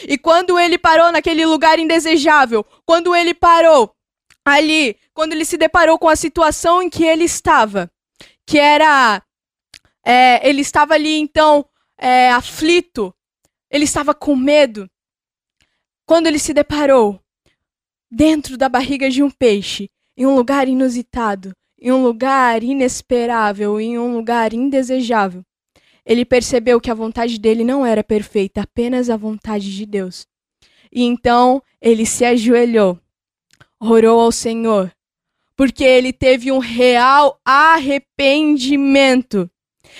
E 0.07 0.19
quando 0.19 0.59
ele 0.59 0.77
parou 0.77 1.11
naquele 1.11 1.47
lugar 1.47 1.79
indesejável, 1.79 2.67
quando 2.85 3.17
ele 3.17 3.33
parou 3.33 3.91
ali, 4.45 4.95
quando 5.15 5.33
ele 5.33 5.47
se 5.47 5.57
deparou 5.57 5.99
com 5.99 6.09
a 6.11 6.17
situação 6.17 6.83
em 6.83 6.91
que 6.91 7.05
ele 7.05 7.25
estava, 7.25 7.91
que 8.47 8.59
era. 8.59 9.23
É, 10.05 10.47
ele 10.49 10.63
estava 10.63 10.95
ali 10.95 11.19
então 11.19 11.68
é, 11.99 12.31
aflito, 12.31 13.13
ele 13.71 13.85
estava 13.85 14.15
com 14.15 14.37
medo. 14.37 14.89
Quando 16.07 16.27
ele 16.27 16.39
se 16.39 16.55
deparou 16.55 17.21
dentro 18.11 18.57
da 18.57 18.69
barriga 18.69 19.11
de 19.11 19.23
um 19.23 19.31
peixe, 19.31 19.91
em 20.17 20.27
um 20.27 20.35
lugar 20.35 20.69
inusitado, 20.69 21.53
em 21.79 21.93
um 21.93 22.03
lugar 22.03 22.63
inesperável, 22.63 23.81
em 23.81 23.99
um 23.99 24.17
lugar 24.17 24.53
indesejável, 24.53 25.45
ele 26.05 26.25
percebeu 26.25 26.81
que 26.81 26.91
a 26.91 26.95
vontade 26.95 27.39
dele 27.39 27.63
não 27.63 27.85
era 27.85 28.03
perfeita, 28.03 28.63
apenas 28.63 29.11
a 29.11 29.17
vontade 29.17 29.77
de 29.77 29.85
Deus. 29.85 30.27
E 30.91 31.05
então 31.05 31.63
ele 31.81 32.07
se 32.07 32.25
ajoelhou, 32.25 32.99
orou 33.79 34.19
ao 34.19 34.33
Senhor, 34.33 34.91
porque 35.55 35.85
ele 35.85 36.13
teve 36.13 36.51
um 36.51 36.59
real 36.59 37.39
arrependimento. 37.45 39.51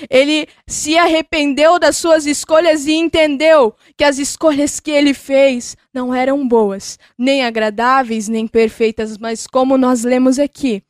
Ele 0.09 0.47
se 0.67 0.97
arrependeu 0.97 1.79
das 1.79 1.97
suas 1.97 2.27
escolhas 2.27 2.87
e 2.87 2.93
entendeu 2.93 3.75
que 3.97 4.05
as 4.05 4.19
escolhas 4.19 4.81
que 4.81 4.91
ele 4.91 5.15
fez 5.15 5.77
não 5.93 6.15
eram 6.15 6.47
boas, 6.47 6.99
nem 7.17 7.45
agradáveis, 7.45 8.29
nem 8.29 8.47
perfeitas, 8.47 9.19
mas 9.19 9.47
como 9.47 9.77
nós 9.77 10.05
lemos 10.05 10.39
aqui, 10.39 10.83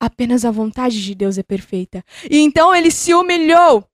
apenas 0.00 0.44
a 0.44 0.50
vontade 0.50 1.02
de 1.02 1.14
Deus 1.14 1.38
é 1.38 1.42
perfeita. 1.42 2.04
E 2.30 2.38
então 2.38 2.74
ele 2.74 2.90
se 2.90 3.14
humilhou 3.14 3.84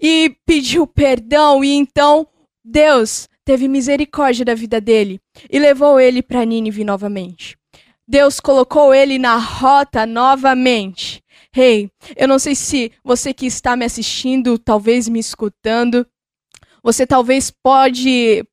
e 0.00 0.36
pediu 0.46 0.86
perdão, 0.86 1.62
e 1.62 1.72
então 1.72 2.26
Deus 2.64 3.28
teve 3.44 3.68
misericórdia 3.68 4.44
da 4.44 4.54
vida 4.54 4.80
dele 4.80 5.20
e 5.50 5.58
levou 5.58 5.98
ele 5.98 6.22
para 6.22 6.44
Nínive 6.44 6.84
novamente. 6.84 7.58
Deus 8.06 8.40
colocou 8.40 8.92
ele 8.92 9.18
na 9.18 9.36
rota 9.36 10.04
novamente. 10.04 11.19
Hey, 11.54 11.90
eu 12.16 12.28
não 12.28 12.38
sei 12.38 12.54
se 12.54 12.92
você 13.02 13.34
que 13.34 13.46
está 13.46 13.74
me 13.74 13.84
assistindo, 13.84 14.56
talvez 14.56 15.08
me 15.08 15.18
escutando, 15.18 16.06
você 16.82 17.04
talvez 17.04 17.50
pode 17.50 18.44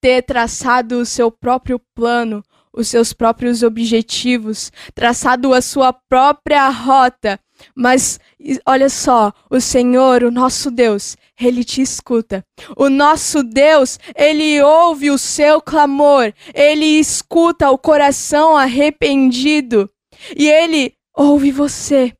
ter 0.00 0.22
traçado 0.22 0.98
o 0.98 1.04
seu 1.04 1.30
próprio 1.30 1.78
plano, 1.94 2.42
os 2.72 2.88
seus 2.88 3.12
próprios 3.12 3.62
objetivos, 3.62 4.72
traçado 4.94 5.52
a 5.52 5.60
sua 5.60 5.92
própria 5.92 6.68
rota, 6.70 7.38
mas 7.74 8.18
olha 8.66 8.88
só, 8.88 9.32
o 9.50 9.60
Senhor, 9.60 10.22
o 10.22 10.30
nosso 10.30 10.70
Deus, 10.70 11.16
ele 11.38 11.64
te 11.64 11.82
escuta. 11.82 12.44
O 12.76 12.88
nosso 12.88 13.42
Deus, 13.42 13.98
ele 14.14 14.62
ouve 14.62 15.10
o 15.10 15.18
seu 15.18 15.60
clamor, 15.60 16.32
ele 16.54 16.86
escuta 16.98 17.70
o 17.70 17.78
coração 17.78 18.56
arrependido 18.56 19.90
e 20.34 20.48
ele 20.48 20.94
ouve 21.14 21.50
você. 21.50 22.14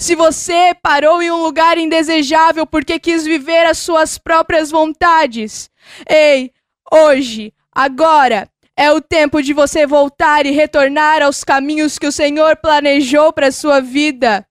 Se 0.00 0.14
você 0.14 0.74
parou 0.82 1.20
em 1.20 1.30
um 1.30 1.42
lugar 1.42 1.76
indesejável 1.76 2.66
porque 2.66 2.98
quis 2.98 3.22
viver 3.22 3.66
as 3.66 3.76
suas 3.76 4.16
próprias 4.16 4.70
vontades, 4.70 5.70
ei, 6.08 6.52
hoje, 6.90 7.52
agora, 7.70 8.48
é 8.74 8.90
o 8.90 9.02
tempo 9.02 9.42
de 9.42 9.52
você 9.52 9.86
voltar 9.86 10.46
e 10.46 10.52
retornar 10.52 11.20
aos 11.20 11.44
caminhos 11.44 11.98
que 11.98 12.06
o 12.06 12.12
Senhor 12.12 12.56
planejou 12.56 13.30
para 13.30 13.52
sua 13.52 13.78
vida. 13.80 14.46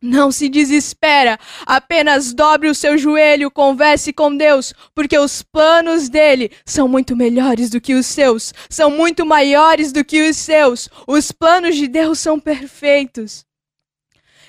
Não 0.00 0.30
se 0.30 0.48
desespera, 0.48 1.36
apenas 1.66 2.32
dobre 2.32 2.68
o 2.68 2.74
seu 2.74 2.96
joelho, 2.96 3.50
converse 3.50 4.12
com 4.12 4.36
Deus, 4.36 4.72
porque 4.94 5.18
os 5.18 5.42
planos 5.42 6.08
dele 6.08 6.52
são 6.64 6.86
muito 6.86 7.16
melhores 7.16 7.70
do 7.70 7.80
que 7.80 7.94
os 7.94 8.06
seus, 8.06 8.54
são 8.70 8.88
muito 8.88 9.26
maiores 9.26 9.90
do 9.90 10.04
que 10.04 10.22
os 10.22 10.36
seus. 10.36 10.88
Os 11.08 11.32
planos 11.32 11.74
de 11.74 11.88
Deus 11.88 12.20
são 12.20 12.38
perfeitos. 12.38 13.44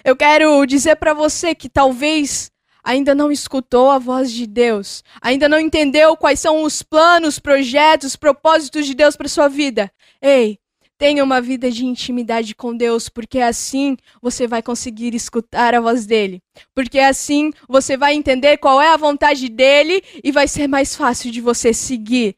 Eu 0.03 0.15
quero 0.15 0.65
dizer 0.65 0.95
para 0.97 1.13
você 1.13 1.55
que 1.55 1.69
talvez 1.69 2.51
ainda 2.83 3.15
não 3.15 3.31
escutou 3.31 3.89
a 3.89 3.97
voz 3.97 4.31
de 4.31 4.45
Deus, 4.45 5.03
ainda 5.21 5.47
não 5.47 5.59
entendeu 5.59 6.17
quais 6.17 6.39
são 6.39 6.63
os 6.63 6.83
planos, 6.83 7.39
projetos, 7.39 8.15
propósitos 8.15 8.85
de 8.85 8.93
Deus 8.93 9.15
para 9.15 9.29
sua 9.29 9.47
vida. 9.47 9.91
Ei, 10.21 10.59
Tenha 11.03 11.21
uma 11.21 11.41
vida 11.41 11.69
de 11.69 11.85
intimidade 11.85 12.55
com 12.55 12.73
Deus, 12.73 13.09
porque 13.09 13.39
assim 13.39 13.97
você 14.21 14.47
vai 14.47 14.61
conseguir 14.61 15.13
escutar 15.13 15.75
a 15.75 15.81
voz 15.81 16.05
dele. 16.05 16.41
Porque 16.73 16.97
assim 16.97 17.51
você 17.67 17.97
vai 17.97 18.13
entender 18.13 18.55
qual 18.55 18.81
é 18.81 18.87
a 18.87 18.95
vontade 18.95 19.49
dele 19.49 20.01
e 20.23 20.31
vai 20.31 20.47
ser 20.47 20.65
mais 20.65 20.95
fácil 20.95 21.29
de 21.29 21.41
você 21.41 21.73
seguir 21.73 22.37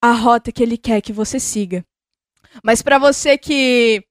a 0.00 0.12
rota 0.12 0.50
que 0.50 0.62
ele 0.62 0.78
quer 0.78 1.02
que 1.02 1.12
você 1.12 1.38
siga. 1.38 1.84
Mas 2.64 2.80
para 2.80 2.98
você 2.98 3.36
que 3.36 4.02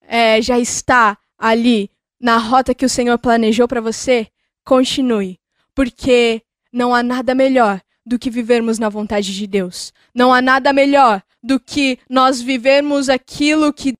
é, 0.00 0.42
já 0.42 0.58
está 0.58 1.16
ali 1.38 1.91
na 2.22 2.38
rota 2.38 2.74
que 2.74 2.86
o 2.86 2.88
Senhor 2.88 3.18
planejou 3.18 3.66
para 3.66 3.80
você, 3.80 4.28
continue, 4.64 5.40
porque 5.74 6.40
não 6.72 6.94
há 6.94 7.02
nada 7.02 7.34
melhor 7.34 7.82
do 8.06 8.16
que 8.16 8.30
vivermos 8.30 8.78
na 8.78 8.88
vontade 8.88 9.34
de 9.34 9.46
Deus. 9.46 9.92
Não 10.14 10.32
há 10.32 10.40
nada 10.40 10.72
melhor 10.72 11.20
do 11.42 11.58
que 11.58 11.98
nós 12.08 12.40
vivermos 12.40 13.08
aquilo 13.08 13.72
que 13.72 13.94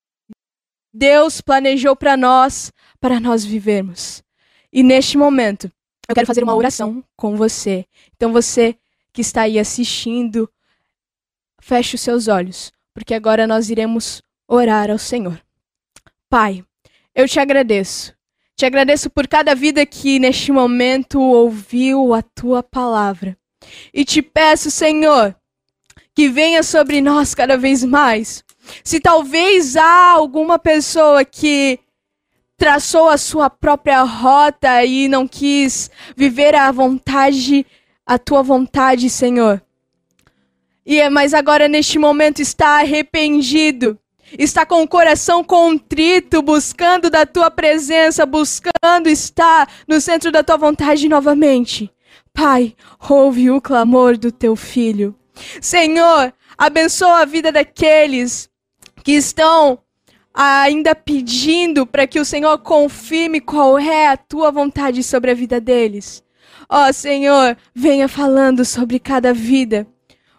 Deus 0.95 1.41
planejou 1.41 1.97
para 1.97 2.17
nós, 2.17 2.73
para 3.01 3.19
nós 3.19 3.45
vivermos. 3.45 4.23
E 4.73 4.85
neste 4.85 5.19
momento, 5.19 5.71
eu 6.09 6.15
quero 6.15 6.27
fazer 6.27 6.45
uma 6.45 6.55
oração 6.55 7.03
com 7.17 7.37
você. 7.37 7.87
Então 8.15 8.33
você 8.33 8.77
que 9.13 9.21
está 9.21 9.43
aí 9.43 9.59
assistindo, 9.59 10.49
feche 11.61 11.97
os 11.97 12.01
seus 12.01 12.29
olhos, 12.29 12.73
porque 12.95 13.15
agora 13.15 13.47
nós 13.47 13.69
iremos 13.69 14.23
orar 14.47 14.91
ao 14.91 14.99
Senhor. 14.99 15.43
Pai, 16.29 16.65
eu 17.15 17.29
te 17.29 17.39
agradeço. 17.39 18.15
Te 18.57 18.67
agradeço 18.67 19.11
por 19.11 19.27
cada 19.27 19.55
vida 19.55 19.85
que 19.85 20.19
neste 20.19 20.53
momento 20.53 21.21
ouviu 21.21 22.15
a 22.15 22.23
tua 22.23 22.63
palavra. 22.63 23.37
E 23.93 24.05
te 24.05 24.23
peço, 24.23 24.71
Senhor, 24.71 25.35
que 26.15 26.29
venha 26.29 26.63
sobre 26.63 27.01
nós 27.01 27.35
cada 27.35 27.57
vez 27.57 27.83
mais. 27.83 28.45
Se 28.85 29.01
talvez 29.01 29.77
há 29.77 30.11
alguma 30.11 30.59
pessoa 30.59 31.25
que 31.25 31.79
traçou 32.57 33.09
a 33.09 33.19
sua 33.19 33.51
própria 33.51 34.03
rota 34.03 34.85
e 34.85 35.09
não 35.09 35.27
quis 35.27 35.91
viver 36.17 36.55
a 36.55 36.71
vontade, 36.71 37.67
a 38.07 38.19
tua 38.19 38.43
vontade, 38.43 39.11
Senhor. 39.11 39.61
E 40.85 41.01
é, 41.01 41.09
mas 41.09 41.33
agora 41.35 41.69
neste 41.69 41.99
momento 41.99 42.41
está 42.41 42.81
arrependido, 42.81 43.99
está 44.39 44.65
com 44.65 44.83
o 44.83 44.89
coração 44.89 45.43
contrito, 45.45 46.43
buscando 46.43 47.11
da 47.11 47.27
tua 47.27 47.51
presença, 47.51 48.25
buscando 48.27 49.09
estar 49.09 49.71
no 49.87 50.01
centro 50.01 50.31
da 50.31 50.43
tua 50.43 50.57
vontade 50.57 51.09
novamente. 51.09 51.91
Pai, 52.33 52.75
ouve 53.09 53.51
o 53.51 53.61
clamor 53.61 54.17
do 54.17 54.33
teu 54.33 54.57
filho. 54.57 55.15
Senhor, 55.61 56.33
abençoa 56.57 57.21
a 57.21 57.25
vida 57.25 57.53
daqueles 57.53 58.49
que 59.05 59.13
estão 59.13 59.79
ainda 60.33 60.95
pedindo 60.95 61.87
para 61.87 62.07
que 62.07 62.19
o 62.19 62.25
Senhor 62.25 62.59
confirme 62.59 63.41
qual 63.41 63.79
é 63.79 64.09
a 64.09 64.17
tua 64.17 64.51
vontade 64.51 65.03
sobre 65.03 65.31
a 65.31 65.35
vida 65.35 65.61
deles. 65.61 66.25
Ó 66.69 66.89
oh, 66.89 66.93
Senhor, 66.93 67.57
venha 67.75 68.09
falando 68.09 68.65
sobre 68.65 68.99
cada 68.99 69.35
vida, 69.35 69.87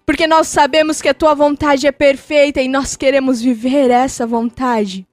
porque 0.05 0.27
nós 0.27 0.47
sabemos 0.47 1.01
que 1.01 1.09
a 1.09 1.13
tua 1.13 1.33
vontade 1.33 1.87
é 1.87 1.91
perfeita 1.91 2.61
e 2.61 2.67
nós 2.67 2.95
queremos 2.95 3.41
viver 3.41 3.89
essa 3.89 4.25
vontade. 4.25 5.07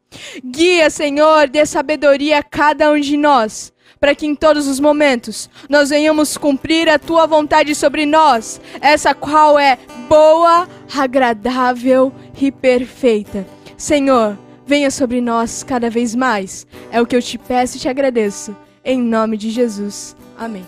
Guia, 0.45 0.91
Senhor, 0.91 1.49
dê 1.49 1.65
sabedoria 1.65 2.39
a 2.39 2.43
cada 2.43 2.91
um 2.91 2.99
de 2.99 3.17
nós 3.17 3.73
para 4.01 4.15
que 4.15 4.27
em 4.27 4.35
todos 4.35 4.67
os 4.67 4.81
momentos 4.81 5.51
nós 5.69 5.91
venhamos 5.91 6.39
cumprir 6.39 6.89
a 6.89 6.99
tua 6.99 7.27
vontade 7.27 7.75
sobre 7.75 8.07
nós, 8.07 8.61
essa 8.81 9.15
qual 9.15 9.59
é 9.59 9.79
boa, 10.09 10.67
agradável 10.97 12.11
e 12.41 12.51
perfeita. 12.51 13.47
Senhor, 13.77 14.39
venha 14.67 14.91
sobre 14.91 15.21
nós 15.21 15.63
cada 15.63 15.91
vez 15.91 16.15
mais. 16.15 16.67
É 16.91 17.01
o 17.01 17.07
que 17.07 17.15
eu 17.15 17.23
te 17.23 17.37
peço 17.37 17.77
e 17.77 17.81
te 17.81 17.89
agradeço. 17.89 18.57
Em 18.83 19.01
nome 19.01 19.37
de 19.37 19.51
Jesus. 19.51 20.17
Amém. 20.39 20.65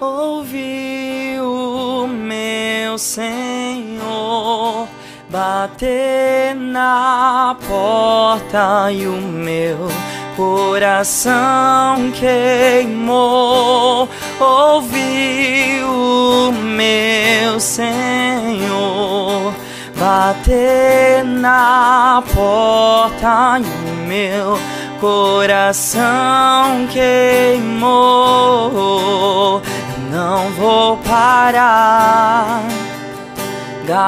Ouvi 0.00 1.36
o 1.40 2.06
meu 2.06 2.98
Senhor 2.98 4.86
bater 5.28 6.54
na 6.54 7.56
porta 7.66 8.92
e 8.92 9.06
o 9.06 9.16
meu 9.16 9.88
coração 10.36 12.10
queimou, 12.12 14.08
ouvi 14.40 15.80
o 15.84 16.52
meu 16.52 17.58
Senhor 17.60 19.54
bater 19.96 21.24
na 21.24 22.22
porta 22.34 23.60
e 23.60 23.62
o 23.62 24.06
meu 24.06 24.58
coração 25.00 26.86
queimou. 26.92 28.13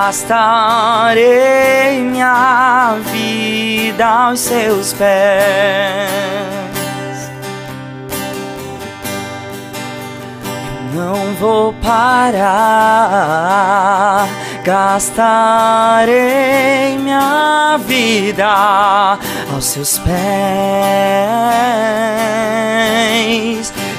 Gastarei 0.06 2.00
minha 2.00 2.96
vida 3.10 4.06
aos 4.06 4.38
seus 4.38 4.92
pés. 4.92 6.06
Eu 10.94 11.00
não 11.02 11.34
vou 11.40 11.72
parar, 11.82 12.38
gastarei 14.62 16.06
minha 16.98 17.76
vida 17.84 19.18
aos 19.52 19.64
seus 19.64 19.98
pés. 19.98 20.16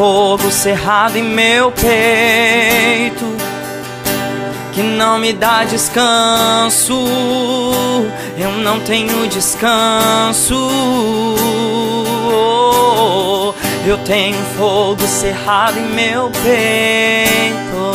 fogo 0.00 0.50
cerrado 0.50 1.18
em 1.18 1.22
meu 1.22 1.70
peito 1.72 3.26
que 4.72 4.82
não 4.82 5.18
me 5.18 5.30
dá 5.34 5.64
descanso. 5.64 7.04
Eu 8.38 8.50
não 8.64 8.80
tenho 8.80 9.28
descanso. 9.28 10.54
Eu 13.86 13.98
tenho 13.98 14.42
fogo 14.56 15.06
cerrado 15.06 15.78
em 15.78 15.90
meu 15.90 16.30
peito 16.30 17.92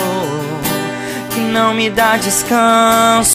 que 1.34 1.40
não 1.40 1.74
me 1.74 1.90
dá 1.90 2.18
descanso. 2.18 3.34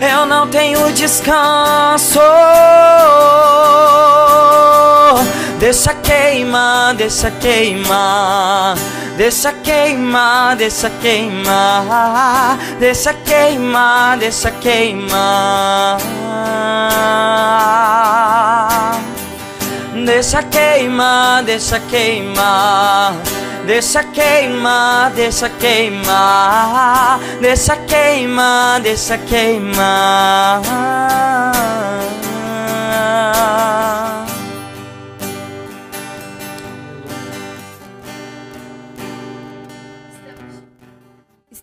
Eu 0.00 0.26
não 0.26 0.48
tenho 0.48 0.92
descanso. 0.92 2.18
Deixa 5.58 5.94
queimar, 5.94 6.94
deixa 6.94 7.30
queimar. 7.30 8.76
Deixa 9.16 9.52
queimar, 9.52 10.56
deixa 10.56 10.90
queimar, 10.90 12.58
deixa 12.78 13.14
queimar, 13.14 14.18
deixa 14.18 14.50
queimar. 14.50 15.96
Deixa 20.04 20.42
queimar, 20.42 21.42
deixa 21.42 21.80
queimar. 21.80 23.14
Deixa 23.66 24.02
queimar, 24.04 25.10
deixa 25.12 25.48
queimar. 25.48 27.18
Deixa 27.40 27.76
queimar, 27.76 28.80
deixa 28.80 29.16
queimar. 29.16 30.60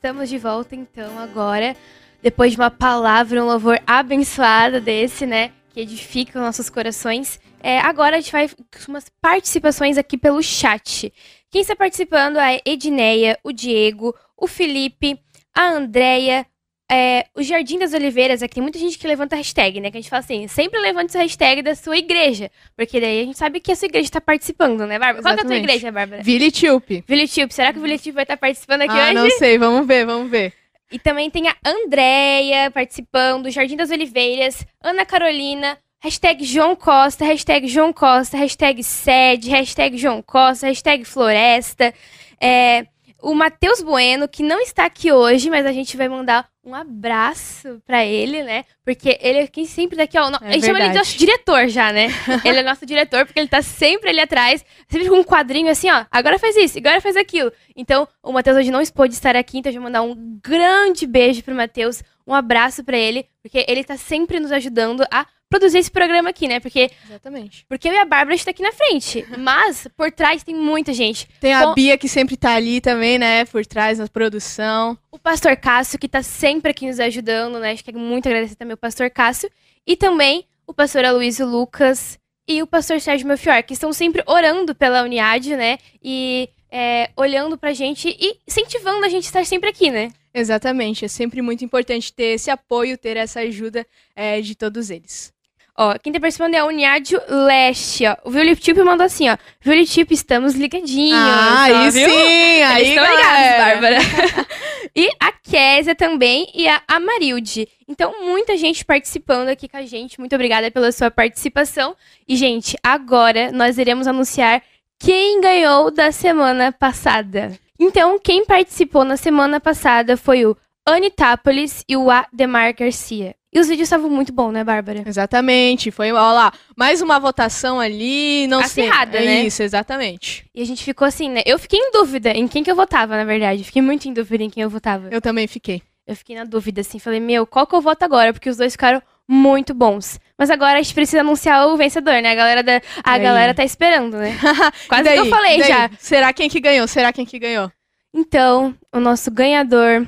Estamos 0.03 0.27
de 0.27 0.37
volta 0.37 0.75
então 0.75 1.17
agora, 1.17 1.77
depois 2.21 2.51
de 2.51 2.57
uma 2.57 2.69
palavra, 2.69 3.41
um 3.41 3.47
louvor 3.47 3.79
abençoado 3.87 4.81
desse, 4.81 5.25
né? 5.25 5.53
Que 5.69 5.79
edifica 5.79 6.37
os 6.37 6.43
nossos 6.43 6.69
corações. 6.69 7.39
É, 7.61 7.79
agora 7.79 8.17
a 8.17 8.19
gente 8.19 8.33
vai 8.33 8.49
com 8.49 8.57
umas 8.89 9.05
participações 9.21 9.97
aqui 9.97 10.17
pelo 10.17 10.43
chat. 10.43 11.09
Quem 11.49 11.61
está 11.61 11.73
participando 11.73 12.35
é 12.35 12.57
a 12.57 12.61
Edneia, 12.65 13.39
o 13.45 13.53
Diego, 13.53 14.13
o 14.35 14.45
Felipe, 14.45 15.17
a 15.55 15.69
Andrea, 15.69 16.45
é, 16.93 17.25
o 17.35 17.41
Jardim 17.41 17.79
das 17.79 17.93
Oliveiras. 17.93 18.41
É 18.41 18.47
que 18.47 18.55
tem 18.55 18.61
muita 18.63 18.77
gente 18.77 18.97
que 18.97 19.07
levanta 19.07 19.35
hashtag, 19.35 19.79
né? 19.81 19.89
Que 19.89 19.97
a 19.97 20.01
gente 20.01 20.09
fala 20.09 20.19
assim, 20.19 20.47
sempre 20.47 20.79
levante 20.79 21.09
essa 21.09 21.19
hashtag 21.19 21.61
da 21.61 21.75
sua 21.75 21.97
igreja. 21.97 22.51
Porque 22.77 22.99
daí 22.99 23.21
a 23.21 23.25
gente 23.25 23.37
sabe 23.37 23.59
que 23.59 23.71
a 23.71 23.75
sua 23.75 23.87
igreja 23.87 24.05
está 24.05 24.21
participando, 24.21 24.85
né, 24.85 24.99
Bárbara? 24.99 25.23
Qual 25.23 25.33
que 25.33 25.39
é 25.39 25.43
a 25.43 25.45
tua 25.45 25.55
Exatamente. 25.55 25.63
igreja, 25.63 25.91
Bárbara? 25.91 26.21
Vili 26.23 26.51
Tilp. 26.51 26.89
Vili 27.07 27.27
Tube. 27.27 27.53
Será 27.53 27.73
que 27.73 27.79
o 27.79 27.81
Vili 27.81 27.97
Tube 27.97 28.11
vai 28.11 28.23
estar 28.23 28.37
participando 28.37 28.81
aqui 28.81 28.91
Ah, 28.93 29.05
hoje? 29.05 29.13
não 29.13 29.29
sei, 29.31 29.57
vamos 29.57 29.87
ver, 29.87 30.05
vamos 30.05 30.29
ver. 30.29 30.53
E 30.91 30.99
também 30.99 31.29
tem 31.31 31.47
a 31.47 31.55
Andréia 31.65 32.69
participando, 32.69 33.49
Jardim 33.49 33.75
das 33.75 33.89
Oliveiras, 33.89 34.63
Ana 34.81 35.05
Carolina, 35.05 35.77
hashtag 35.99 36.43
João 36.45 36.75
Costa, 36.75 37.25
hashtag 37.25 37.67
João 37.67 37.91
Costa, 37.91 38.37
hashtag 38.37 38.83
sede, 38.83 39.49
hashtag 39.49 39.97
João 39.97 40.21
Costa, 40.21 40.67
hashtag 40.67 41.03
Floresta. 41.05 41.91
É, 42.39 42.85
o 43.23 43.33
Matheus 43.33 43.81
Bueno, 43.81 44.27
que 44.27 44.43
não 44.43 44.59
está 44.59 44.85
aqui 44.85 45.09
hoje, 45.09 45.49
mas 45.49 45.65
a 45.65 45.71
gente 45.71 45.95
vai 45.95 46.09
mandar 46.09 46.45
um 46.63 46.75
abraço 46.75 47.81
pra 47.85 48.05
ele, 48.05 48.43
né? 48.43 48.65
Porque 48.83 49.17
ele 49.21 49.39
é 49.39 49.47
quem 49.47 49.65
sempre 49.65 49.95
daqui, 49.95 50.17
ó. 50.17 50.29
É 50.41 50.49
a 50.49 50.51
gente 50.51 50.65
chama 50.65 50.79
ele 50.79 50.89
de 50.89 50.93
verdade. 50.93 50.97
nosso 50.97 51.17
diretor 51.17 51.67
já, 51.69 51.93
né? 51.93 52.07
ele 52.43 52.59
é 52.59 52.63
nosso 52.63 52.85
diretor, 52.85 53.25
porque 53.25 53.39
ele 53.39 53.47
tá 53.47 53.61
sempre 53.61 54.09
ali 54.09 54.19
atrás, 54.19 54.63
sempre 54.89 55.07
com 55.07 55.15
um 55.15 55.23
quadrinho 55.23 55.71
assim, 55.71 55.89
ó. 55.89 56.05
Agora 56.11 56.37
faz 56.37 56.57
isso, 56.57 56.77
agora 56.77 56.99
faz 56.99 57.15
aquilo. 57.15 57.51
Então, 57.75 58.05
o 58.21 58.33
Matheus 58.33 58.57
hoje 58.57 58.71
não 58.71 58.83
pôde 58.87 59.13
estar 59.13 59.37
aqui, 59.37 59.59
então 59.59 59.71
eu 59.71 59.75
vou 59.75 59.83
mandar 59.83 60.01
um 60.01 60.39
grande 60.43 61.07
beijo 61.07 61.41
pro 61.43 61.55
Matheus, 61.55 62.03
um 62.27 62.33
abraço 62.33 62.83
pra 62.83 62.97
ele, 62.97 63.25
porque 63.41 63.65
ele 63.69 63.85
tá 63.85 63.95
sempre 63.95 64.37
nos 64.37 64.51
ajudando 64.51 65.05
a 65.09 65.25
produzir 65.53 65.77
esse 65.77 65.91
programa 65.91 66.29
aqui, 66.31 66.47
né? 66.47 66.59
Porque, 66.59 66.89
Exatamente. 67.05 67.63
porque 67.69 67.87
eu 67.87 67.93
e 67.93 67.97
a 67.97 68.05
Bárbara 68.05 68.33
está 68.33 68.49
aqui 68.49 68.63
na 68.63 68.71
frente, 68.71 69.23
mas 69.37 69.87
por 69.95 70.11
trás 70.11 70.43
tem 70.43 70.55
muita 70.55 70.91
gente. 70.93 71.27
Tem 71.39 71.53
a 71.53 71.67
Com- 71.67 71.73
Bia 71.75 71.95
que 71.95 72.09
sempre 72.09 72.35
tá 72.35 72.55
ali 72.55 72.81
também, 72.81 73.19
né? 73.19 73.45
Por 73.45 73.63
trás 73.65 73.99
na 73.99 74.07
produção. 74.07 74.97
O 75.11 75.19
pastor 75.19 75.55
Cássio, 75.55 75.99
que 75.99 76.07
tá 76.09 76.23
sempre 76.23 76.71
aqui 76.71 76.87
nos 76.87 76.99
ajudando, 76.99 77.59
né? 77.59 77.71
Acho 77.71 77.83
que 77.83 77.91
é 77.91 77.93
muito 77.93 78.25
agradecer 78.27 78.55
também 78.55 78.73
o 78.73 78.77
pastor 78.77 79.11
Cássio. 79.11 79.47
E 79.85 79.95
também 79.95 80.45
o 80.65 80.73
pastor 80.73 81.05
Aloysio 81.05 81.45
Lucas 81.45 82.17
e 82.47 82.63
o 82.63 82.67
pastor 82.67 82.99
Sérgio 82.99 83.27
Melfior, 83.27 83.61
que 83.63 83.73
estão 83.73 83.93
sempre 83.93 84.23
orando 84.25 84.73
pela 84.73 85.03
Uniad, 85.03 85.45
né? 85.55 85.77
E 86.03 86.49
é, 86.71 87.11
olhando 87.15 87.59
pra 87.59 87.73
gente 87.73 88.09
e 88.09 88.39
incentivando 88.47 89.05
a 89.05 89.09
gente 89.09 89.25
a 89.25 89.27
estar 89.27 89.45
sempre 89.45 89.69
aqui, 89.69 89.91
né? 89.91 90.11
Exatamente. 90.33 91.05
É 91.05 91.07
sempre 91.07 91.43
muito 91.43 91.63
importante 91.63 92.11
ter 92.11 92.33
esse 92.33 92.49
apoio, 92.49 92.97
ter 92.97 93.17
essa 93.17 93.41
ajuda 93.41 93.85
é, 94.15 94.41
de 94.41 94.55
todos 94.55 94.89
eles. 94.89 95.31
Ó, 95.75 95.97
quem 95.97 96.13
tá 96.13 96.19
participando 96.19 96.53
é 96.53 96.59
a 96.59 96.65
Uniádio 96.65 97.19
Leste, 97.27 98.05
ó. 98.05 98.15
O 98.23 98.29
Violitip 98.29 98.79
mandou 98.83 99.05
assim, 99.05 99.27
ó. 99.27 99.37
Violitip, 99.59 100.13
estamos 100.13 100.53
ligadinhos. 100.53 101.17
Ah, 101.17 101.67
ó, 101.67 101.75
aí 101.75 101.89
viu? 101.89 102.09
sim! 102.09 102.61
Aí, 102.61 102.81
Eles 102.81 102.89
estão 102.89 103.03
galera. 103.03 103.41
ligados, 103.41 103.81
Bárbara. 103.81 104.47
e 104.95 105.09
a 105.19 105.31
Késia 105.31 105.95
também 105.95 106.47
e 106.53 106.67
a 106.67 106.79
Amarilde. 106.87 107.67
Então, 107.87 108.23
muita 108.23 108.55
gente 108.55 108.85
participando 108.85 109.49
aqui 109.49 109.67
com 109.67 109.77
a 109.77 109.85
gente. 109.85 110.19
Muito 110.19 110.35
obrigada 110.35 110.69
pela 110.69 110.91
sua 110.91 111.09
participação. 111.09 111.95
E, 112.27 112.35
gente, 112.35 112.77
agora 112.83 113.51
nós 113.51 113.79
iremos 113.79 114.05
anunciar 114.05 114.61
quem 114.99 115.41
ganhou 115.41 115.89
da 115.89 116.11
semana 116.11 116.71
passada. 116.71 117.51
Então, 117.79 118.19
quem 118.19 118.45
participou 118.45 119.03
na 119.03 119.17
semana 119.17 119.59
passada 119.59 120.15
foi 120.15 120.45
o 120.45 120.55
Anitápolis 120.85 121.83
e 121.89 121.97
o 121.97 122.11
Ademar 122.11 122.75
Garcia. 122.75 123.35
E 123.53 123.59
os 123.59 123.67
vídeos 123.67 123.85
estavam 123.85 124.09
muito 124.09 124.33
bons, 124.33 124.51
né, 124.51 124.63
Bárbara? 124.63 125.03
Exatamente. 125.05 125.91
Foi, 125.91 126.11
ó 126.11 126.33
lá, 126.33 126.51
mais 126.75 127.01
uma 127.01 127.19
votação 127.19 127.79
ali, 127.79 128.47
não 128.47 128.63
sei. 128.67 128.87
Acirrada, 128.89 129.17
É 129.19 129.25
né? 129.25 129.43
Isso, 129.43 129.61
exatamente. 129.61 130.45
E 130.55 130.61
a 130.61 130.65
gente 130.65 130.83
ficou 130.83 131.07
assim, 131.07 131.29
né? 131.29 131.43
Eu 131.45 131.59
fiquei 131.59 131.79
em 131.79 131.91
dúvida 131.91 132.31
em 132.31 132.47
quem 132.47 132.63
que 132.63 132.71
eu 132.71 132.75
votava, 132.75 133.15
na 133.15 133.23
verdade. 133.23 133.63
Fiquei 133.63 133.81
muito 133.81 134.07
em 134.09 134.13
dúvida 134.13 134.43
em 134.43 134.49
quem 134.49 134.63
eu 134.63 134.69
votava. 134.69 135.07
Eu 135.11 135.21
também 135.21 135.45
fiquei. 135.47 135.83
Eu 136.07 136.15
fiquei 136.15 136.35
na 136.35 136.43
dúvida, 136.43 136.81
assim. 136.81 136.97
Falei, 136.97 137.19
meu, 137.19 137.45
qual 137.45 137.67
que 137.67 137.75
eu 137.75 137.81
voto 137.81 138.01
agora? 138.03 138.33
Porque 138.33 138.49
os 138.49 138.57
dois 138.57 138.73
ficaram 138.73 139.01
muito 139.27 139.73
bons. 139.73 140.19
Mas 140.37 140.49
agora 140.49 140.79
a 140.79 140.81
gente 140.81 140.93
precisa 140.93 141.21
anunciar 141.21 141.67
o 141.67 141.77
vencedor, 141.77 142.21
né? 142.21 142.31
A 142.31 142.35
galera, 142.35 142.63
da... 142.63 142.81
a 143.03 143.17
galera 143.19 143.53
tá 143.53 143.63
esperando, 143.63 144.17
né? 144.17 144.35
Quase 144.89 145.03
daí? 145.03 145.13
que 145.13 145.27
eu 145.27 145.29
falei 145.29 145.59
daí? 145.59 145.67
já. 145.67 145.89
Será 145.99 146.33
quem 146.33 146.49
que 146.49 146.59
ganhou? 146.59 146.87
Será 146.87 147.13
quem 147.13 147.25
que 147.25 147.37
ganhou? 147.37 147.71
Então, 148.13 148.75
o 148.91 148.99
nosso 148.99 149.31
ganhador 149.31 150.05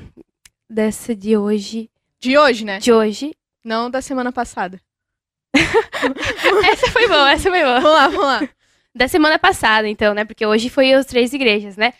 dessa 0.70 1.16
de 1.16 1.38
hoje, 1.38 1.89
De 2.26 2.36
hoje, 2.39 2.65
né? 2.65 2.80
de 2.80 2.91
hoje, 2.91 3.36
Não 3.63 3.88
da 3.88 4.01
semana 4.01 4.32
passada. 4.32 4.82
essa 5.53 6.91
foi 6.91 7.07
boa, 7.07 7.32
essa 7.32 7.51
foi 7.51 7.63
boa. 7.63 7.80
Vamos 7.80 7.95
lá, 7.95 8.07
vamos 8.07 8.26
lá. 8.26 8.49
Da 8.95 9.07
semana 9.07 9.38
passada, 9.38 9.88
então, 9.88 10.11
né? 10.15 10.26
Porque 10.26 10.43
hoje 10.43 10.67
foi 10.67 10.91
as 10.91 11.05
três 11.05 11.34
igrejas, 11.34 11.78
né? 11.78 11.93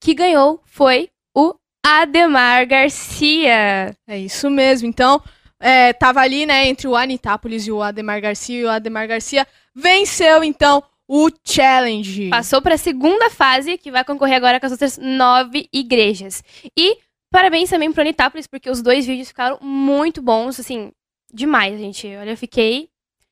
Que 0.00 0.14
ganhou 0.14 0.62
foi 0.64 1.10
o 1.34 1.54
Ademar 1.84 2.66
Garcia. 2.66 3.94
É 4.08 4.18
isso 4.18 4.48
mesmo. 4.48 4.88
Então, 4.88 5.22
é, 5.60 5.92
tava 5.92 6.20
ali, 6.20 6.46
né, 6.46 6.66
entre 6.66 6.88
o 6.88 6.96
Anitápolis 6.96 7.66
e 7.66 7.70
o 7.70 7.82
Ademar 7.82 8.18
Garcia. 8.22 8.58
E 8.58 8.64
o 8.64 8.70
Ademar 8.70 9.06
Garcia 9.06 9.46
venceu, 9.74 10.42
então, 10.42 10.82
o 11.06 11.28
challenge. 11.44 12.30
Passou 12.30 12.62
para 12.62 12.76
a 12.76 12.78
segunda 12.78 13.28
fase, 13.28 13.76
que 13.76 13.90
vai 13.90 14.04
concorrer 14.04 14.36
agora 14.36 14.58
com 14.58 14.64
as 14.64 14.72
outras 14.72 14.96
nove 14.96 15.68
igrejas. 15.70 16.42
E 16.74 16.96
parabéns 17.30 17.70
também 17.70 17.92
pro 17.92 18.00
Anitápolis, 18.00 18.46
porque 18.46 18.70
os 18.70 18.82
dois 18.82 19.06
vídeos 19.06 19.28
ficaram 19.28 19.58
muito 19.60 20.22
bons, 20.22 20.58
assim, 20.60 20.92
demais, 21.32 21.78
gente. 21.78 22.06
Olha, 22.16 22.30
eu 22.30 22.36
fiquei 22.36 22.88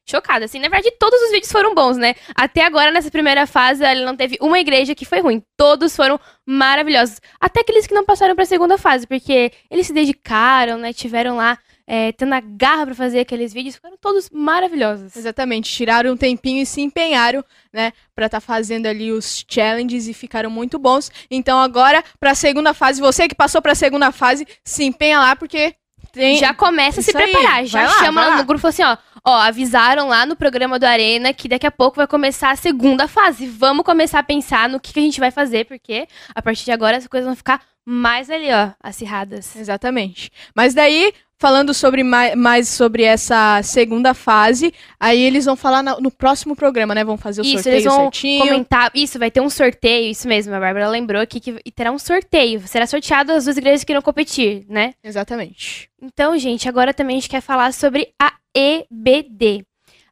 chocada. 0.07 0.45
Assim, 0.45 0.59
na 0.59 0.69
verdade, 0.69 0.95
todos 0.99 1.21
os 1.23 1.31
vídeos 1.31 1.51
foram 1.51 1.75
bons, 1.75 1.97
né? 1.97 2.15
Até 2.35 2.65
agora, 2.65 2.91
nessa 2.91 3.11
primeira 3.11 3.47
fase, 3.47 3.85
ele 3.85 4.05
não 4.05 4.17
teve 4.17 4.37
uma 4.41 4.59
igreja 4.59 4.95
que 4.95 5.05
foi 5.05 5.21
ruim. 5.21 5.43
Todos 5.57 5.97
foram 5.97 6.21
maravilhosos. 6.47 7.21
Até 7.41 7.61
aqueles 7.61 7.87
que 7.87 7.95
não 7.95 8.05
passaram 8.05 8.35
para 8.35 8.45
a 8.45 8.47
segunda 8.47 8.77
fase, 8.79 9.07
porque 9.07 9.53
eles 9.71 9.87
se 9.87 9.93
dedicaram, 9.93 10.79
né? 10.79 10.93
Tiveram 10.93 11.37
lá 11.37 11.59
é, 11.87 12.13
tendo 12.13 12.33
a 12.33 12.41
garra 12.41 12.87
para 12.87 12.95
fazer 12.95 13.21
aqueles 13.21 13.53
vídeos, 13.53 13.77
foram 13.77 13.97
todos 13.97 14.31
maravilhosos. 14.31 15.17
Exatamente, 15.17 15.71
tiraram 15.71 16.13
um 16.13 16.17
tempinho 16.17 16.63
e 16.63 16.67
se 16.67 16.81
empenharam, 16.81 17.45
né, 17.73 17.93
para 18.15 18.27
estar 18.27 18.41
tá 18.41 18.47
fazendo 18.47 18.87
ali 18.87 19.13
os 19.13 19.45
challenges 19.49 20.09
e 20.09 20.15
ficaram 20.15 20.51
muito 20.51 20.79
bons. 20.79 21.11
Então 21.31 21.59
agora, 21.59 22.03
para 22.19 22.31
a 22.31 22.35
segunda 22.35 22.73
fase, 22.73 23.01
você 23.01 23.29
que 23.29 23.35
passou 23.35 23.61
para 23.61 23.73
a 23.73 23.77
segunda 23.77 24.11
fase, 24.13 24.47
se 24.65 24.85
empenha 24.85 25.19
lá 25.19 25.37
porque 25.37 25.75
tem... 26.15 26.39
Já 26.39 26.55
começa 26.55 27.01
a 27.01 27.03
se 27.03 27.13
preparar, 27.13 27.55
aí, 27.57 27.67
já 27.67 27.89
chama 27.99 28.27
lá, 28.27 28.37
no 28.37 28.45
grupo 28.45 28.67
assim, 28.69 28.85
ó, 28.85 28.97
ó, 29.25 29.35
avisaram 29.41 30.09
lá 30.09 30.25
no 30.25 30.37
programa 30.37 30.79
do 30.79 30.85
Arena 30.85 31.35
que 31.35 31.49
daqui 31.49 31.67
a 31.67 31.73
pouco 31.73 31.97
vai 31.97 32.07
começar 32.07 32.51
a 32.51 32.57
segunda 32.57 33.09
fase. 33.09 33.47
Vamos 33.47 33.85
começar 33.85 34.21
a 34.21 34.23
pensar 34.23 34.69
no 34.69 34.79
que, 34.79 34.93
que 34.93 35.01
a 35.01 35.03
gente 35.03 35.19
vai 35.19 35.33
fazer, 35.33 35.67
porque 35.67 36.07
a 36.33 36.41
partir 36.41 36.65
de 36.65 36.71
agora 36.71 36.97
as 36.97 37.07
coisas 37.09 37.27
vão 37.27 37.35
ficar 37.35 37.61
mais 37.85 38.31
ali, 38.31 38.49
ó, 38.51 38.71
acirradas. 38.83 39.55
Exatamente. 39.57 40.31
Mas 40.55 40.73
daí, 40.73 41.13
falando 41.39 41.75
sobre 41.75 42.03
mais, 42.03 42.35
mais, 42.35 42.69
sobre 42.69 43.03
essa 43.03 43.61
segunda 43.63 44.15
fase, 44.15 44.73
aí 44.99 45.21
eles 45.21 45.45
vão 45.45 45.55
falar 45.55 45.83
no, 45.83 46.01
no 46.01 46.11
próximo 46.11 46.57
programa, 46.57 46.95
né? 46.95 47.05
Vão 47.05 47.19
fazer 47.19 47.43
o 47.43 47.45
isso, 47.45 47.55
sorteio 47.55 47.75
eles 47.75 47.85
vão 47.85 48.03
certinho. 48.05 48.45
comentar. 48.45 48.91
Isso, 48.95 49.19
vai 49.19 49.31
ter 49.31 49.41
um 49.41 49.51
sorteio, 49.51 50.11
isso 50.11 50.27
mesmo. 50.27 50.55
A 50.55 50.61
Bárbara 50.61 50.89
lembrou 50.89 51.21
aqui 51.21 51.41
que 51.41 51.53
terá 51.73 51.93
um 51.93 51.99
sorteio. 51.99 52.67
Será 52.67 52.87
sorteado 52.87 53.33
as 53.33 53.45
duas 53.45 53.57
igrejas 53.57 53.85
que 53.85 53.93
irão 53.93 54.03
competir, 54.03 54.65
né? 54.69 54.95
Exatamente. 55.03 55.91
Então, 56.01 56.39
gente, 56.39 56.69
agora 56.69 56.95
também 56.95 57.17
a 57.17 57.21
gente 57.21 57.31
quer 57.31 57.43
falar 57.43 57.73
sobre 57.73 58.09
a 58.21 58.33
EBD. 58.55 59.65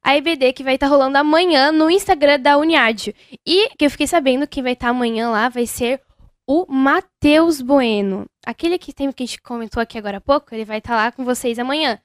A 0.04 0.16
EBD 0.16 0.52
que 0.52 0.64
vai 0.64 0.74
estar 0.74 0.88
tá 0.88 0.92
rolando 0.92 1.16
amanhã 1.16 1.70
no 1.70 1.88
Instagram 1.88 2.38
da 2.40 2.58
Uniádio. 2.58 3.14
E 3.46 3.70
que 3.78 3.86
eu 3.86 3.90
fiquei 3.90 4.06
sabendo 4.06 4.46
que 4.46 4.60
vai 4.60 4.72
estar 4.72 4.88
tá 4.88 4.90
amanhã 4.90 5.30
lá 5.30 5.48
vai 5.48 5.64
ser 5.64 6.00
o 6.46 6.66
Matheus 6.68 7.60
Bueno. 7.60 8.26
Aquele 8.44 8.78
que 8.78 8.92
tem 8.92 9.10
que 9.12 9.22
a 9.22 9.26
gente 9.26 9.40
comentou 9.40 9.80
aqui 9.80 9.98
agora 9.98 10.18
há 10.18 10.20
pouco, 10.20 10.54
ele 10.54 10.64
vai 10.64 10.78
estar 10.78 10.90
tá 10.90 10.96
lá 10.96 11.12
com 11.12 11.24
vocês 11.24 11.58
amanhã. 11.58 11.98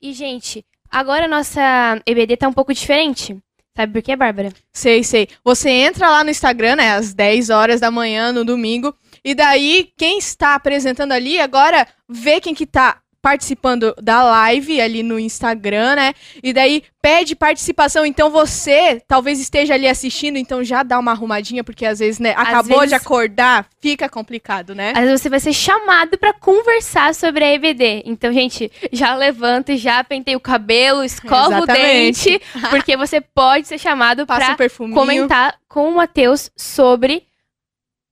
E, 0.00 0.12
gente, 0.12 0.64
agora 0.90 1.26
a 1.26 1.28
nossa 1.28 2.00
EBD 2.06 2.36
tá 2.36 2.48
um 2.48 2.52
pouco 2.52 2.74
diferente. 2.74 3.36
Sabe 3.76 3.92
por 3.92 4.02
quê, 4.02 4.14
Bárbara? 4.14 4.52
Sei, 4.72 5.02
sei. 5.02 5.28
Você 5.42 5.70
entra 5.70 6.10
lá 6.10 6.22
no 6.22 6.30
Instagram, 6.30 6.76
né, 6.76 6.92
às 6.92 7.14
10 7.14 7.48
horas 7.48 7.80
da 7.80 7.90
manhã, 7.90 8.30
no 8.30 8.44
domingo, 8.44 8.94
e 9.24 9.34
daí 9.34 9.90
quem 9.96 10.18
está 10.18 10.54
apresentando 10.54 11.12
ali 11.12 11.40
agora 11.40 11.86
vê 12.06 12.38
quem 12.40 12.54
que 12.54 12.66
tá 12.66 13.01
participando 13.22 13.94
da 14.02 14.24
live 14.24 14.80
ali 14.80 15.04
no 15.04 15.16
Instagram, 15.16 15.94
né? 15.94 16.12
E 16.42 16.52
daí 16.52 16.82
pede 17.00 17.36
participação. 17.36 18.04
Então 18.04 18.30
você 18.30 19.00
talvez 19.06 19.38
esteja 19.40 19.74
ali 19.74 19.86
assistindo, 19.86 20.36
então 20.36 20.64
já 20.64 20.82
dá 20.82 20.98
uma 20.98 21.12
arrumadinha, 21.12 21.62
porque 21.62 21.86
às 21.86 22.00
vezes, 22.00 22.18
né, 22.18 22.34
acabou 22.36 22.80
vezes, 22.80 22.90
de 22.90 22.94
acordar, 22.96 23.66
fica 23.80 24.08
complicado, 24.08 24.74
né? 24.74 24.92
Às 24.96 25.04
vezes 25.04 25.22
você 25.22 25.28
vai 25.28 25.38
ser 25.38 25.52
chamado 25.52 26.18
para 26.18 26.32
conversar 26.32 27.14
sobre 27.14 27.44
a 27.44 27.54
EBD. 27.54 28.02
Então, 28.04 28.32
gente, 28.32 28.70
já 28.92 29.14
levanta, 29.14 29.76
já 29.76 30.02
pentei 30.02 30.34
o 30.34 30.40
cabelo, 30.40 31.04
escova 31.04 31.58
Exatamente. 31.58 32.28
o 32.28 32.32
dente, 32.32 32.42
porque 32.70 32.96
você 32.96 33.20
pode 33.20 33.68
ser 33.68 33.78
chamado 33.78 34.26
para 34.26 34.56
comentar 34.92 35.54
com 35.68 35.88
o 35.88 35.94
Matheus 35.94 36.50
sobre 36.56 37.24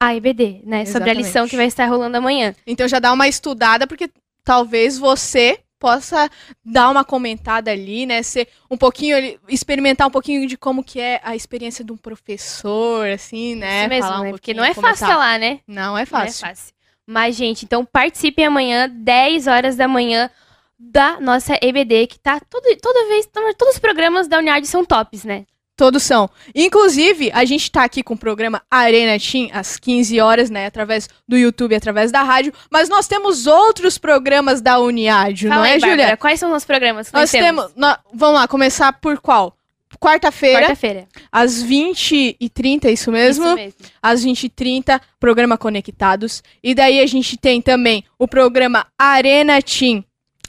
a 0.00 0.14
EBD, 0.14 0.62
né? 0.64 0.82
Exatamente. 0.82 0.92
Sobre 0.92 1.10
a 1.10 1.14
lição 1.14 1.48
que 1.48 1.56
vai 1.56 1.66
estar 1.66 1.86
rolando 1.86 2.16
amanhã. 2.16 2.54
Então 2.66 2.86
já 2.86 3.00
dá 3.00 3.12
uma 3.12 3.28
estudada, 3.28 3.86
porque 3.86 4.08
talvez 4.50 4.98
você 4.98 5.60
possa 5.78 6.28
dar 6.64 6.90
uma 6.90 7.04
comentada 7.04 7.70
ali, 7.70 8.04
né? 8.04 8.20
Ser 8.20 8.48
um 8.68 8.76
pouquinho, 8.76 9.38
experimentar 9.48 10.08
um 10.08 10.10
pouquinho 10.10 10.44
de 10.48 10.56
como 10.56 10.82
que 10.82 10.98
é 10.98 11.20
a 11.22 11.36
experiência 11.36 11.84
de 11.84 11.92
um 11.92 11.96
professor, 11.96 13.06
assim, 13.10 13.54
né? 13.54 13.82
Isso 13.82 13.88
mesmo, 13.88 14.08
Falar 14.08 14.20
um 14.20 14.24
né? 14.24 14.30
Porque 14.32 14.52
não 14.52 14.64
é 14.64 14.74
fácil 14.74 15.06
tá. 15.06 15.16
lá, 15.16 15.38
né? 15.38 15.60
Não 15.68 15.96
é 15.96 16.04
fácil. 16.04 16.42
Não 16.42 16.50
é 16.50 16.54
fácil. 16.54 16.74
Mas, 17.06 17.36
gente, 17.36 17.64
então 17.64 17.84
participem 17.84 18.44
amanhã, 18.44 18.88
10 18.92 19.46
horas 19.46 19.76
da 19.76 19.86
manhã, 19.86 20.28
da 20.76 21.20
nossa 21.20 21.56
EBD, 21.62 22.08
que 22.08 22.18
tá 22.18 22.40
todo, 22.40 22.64
toda 22.82 23.06
vez, 23.06 23.28
todos 23.56 23.74
os 23.74 23.78
programas 23.78 24.26
da 24.26 24.38
Uniard 24.38 24.66
são 24.66 24.84
tops, 24.84 25.22
né? 25.22 25.46
Todos 25.80 26.02
são. 26.02 26.28
Inclusive, 26.54 27.30
a 27.32 27.42
gente 27.46 27.70
tá 27.70 27.84
aqui 27.84 28.02
com 28.02 28.12
o 28.12 28.18
programa 28.18 28.60
Arena 28.70 29.18
Team 29.18 29.48
às 29.50 29.78
15 29.78 30.20
horas, 30.20 30.50
né? 30.50 30.66
Através 30.66 31.08
do 31.26 31.38
YouTube, 31.38 31.74
através 31.74 32.12
da 32.12 32.22
rádio. 32.22 32.52
Mas 32.70 32.90
nós 32.90 33.08
temos 33.08 33.46
outros 33.46 33.96
programas 33.96 34.60
da 34.60 34.78
Uniádio, 34.78 35.48
Fala 35.48 35.62
não 35.62 35.66
é, 35.66 35.80
Júlia? 35.80 36.18
Quais 36.18 36.38
são 36.38 36.54
os 36.54 36.66
programas 36.66 37.08
que 37.08 37.14
nós, 37.14 37.22
nós 37.22 37.30
temos? 37.30 37.70
Nós, 37.74 37.96
vamos 38.12 38.40
lá, 38.40 38.46
começar 38.46 38.92
por 38.92 39.22
qual? 39.22 39.56
Quarta-feira. 39.98 40.66
Quarta-feira. 40.66 41.08
Às 41.32 41.64
20h30, 41.64 42.84
é 42.84 42.92
isso 42.92 43.10
mesmo? 43.10 43.46
Isso 43.46 43.54
mesmo. 43.54 43.74
Às 44.02 44.22
20h30, 44.22 45.00
programa 45.18 45.56
Conectados. 45.56 46.42
E 46.62 46.74
daí 46.74 47.00
a 47.00 47.06
gente 47.06 47.38
tem 47.38 47.62
também 47.62 48.04
o 48.18 48.28
programa 48.28 48.86
Arena 48.98 49.62
Team 49.62 50.04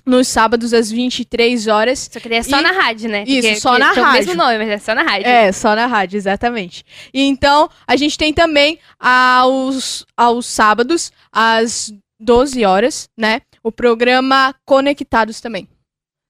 nos 0.06 0.28
sábados 0.28 0.74
às 0.74 0.91
23 0.91 1.68
horas. 1.68 2.10
Só 2.12 2.20
que 2.20 2.34
é 2.34 2.43
só 2.43 2.60
e... 2.60 2.64
na 2.64 2.72
rádio, 2.72 3.10
né? 3.10 3.24
Isso, 3.26 3.41
Porque, 3.41 3.60
só 3.60 3.78
na 3.78 3.88
rádio. 3.88 4.02
É 4.02 4.10
o 4.10 4.14
mesmo 4.14 4.36
nome, 4.36 4.58
mas 4.58 4.70
é 4.70 4.78
só 4.78 4.95
na 4.95 5.04
rádio. 5.04 5.28
É, 5.28 5.52
só 5.52 5.76
na 5.76 5.86
rádio, 5.86 6.18
exatamente. 6.18 6.86
E 7.14 7.22
então, 7.24 7.70
a 7.88 7.95
gente 7.95 8.18
tem 8.18 8.34
também 8.34 8.80
aos, 8.99 10.06
aos 10.16 10.45
sábados, 10.45 11.12
às 11.32 11.93
12 12.20 12.66
horas, 12.66 13.10
né? 13.18 13.41
O 13.64 13.72
programa 13.72 14.56
Conectados 14.66 15.39
também. 15.39 15.68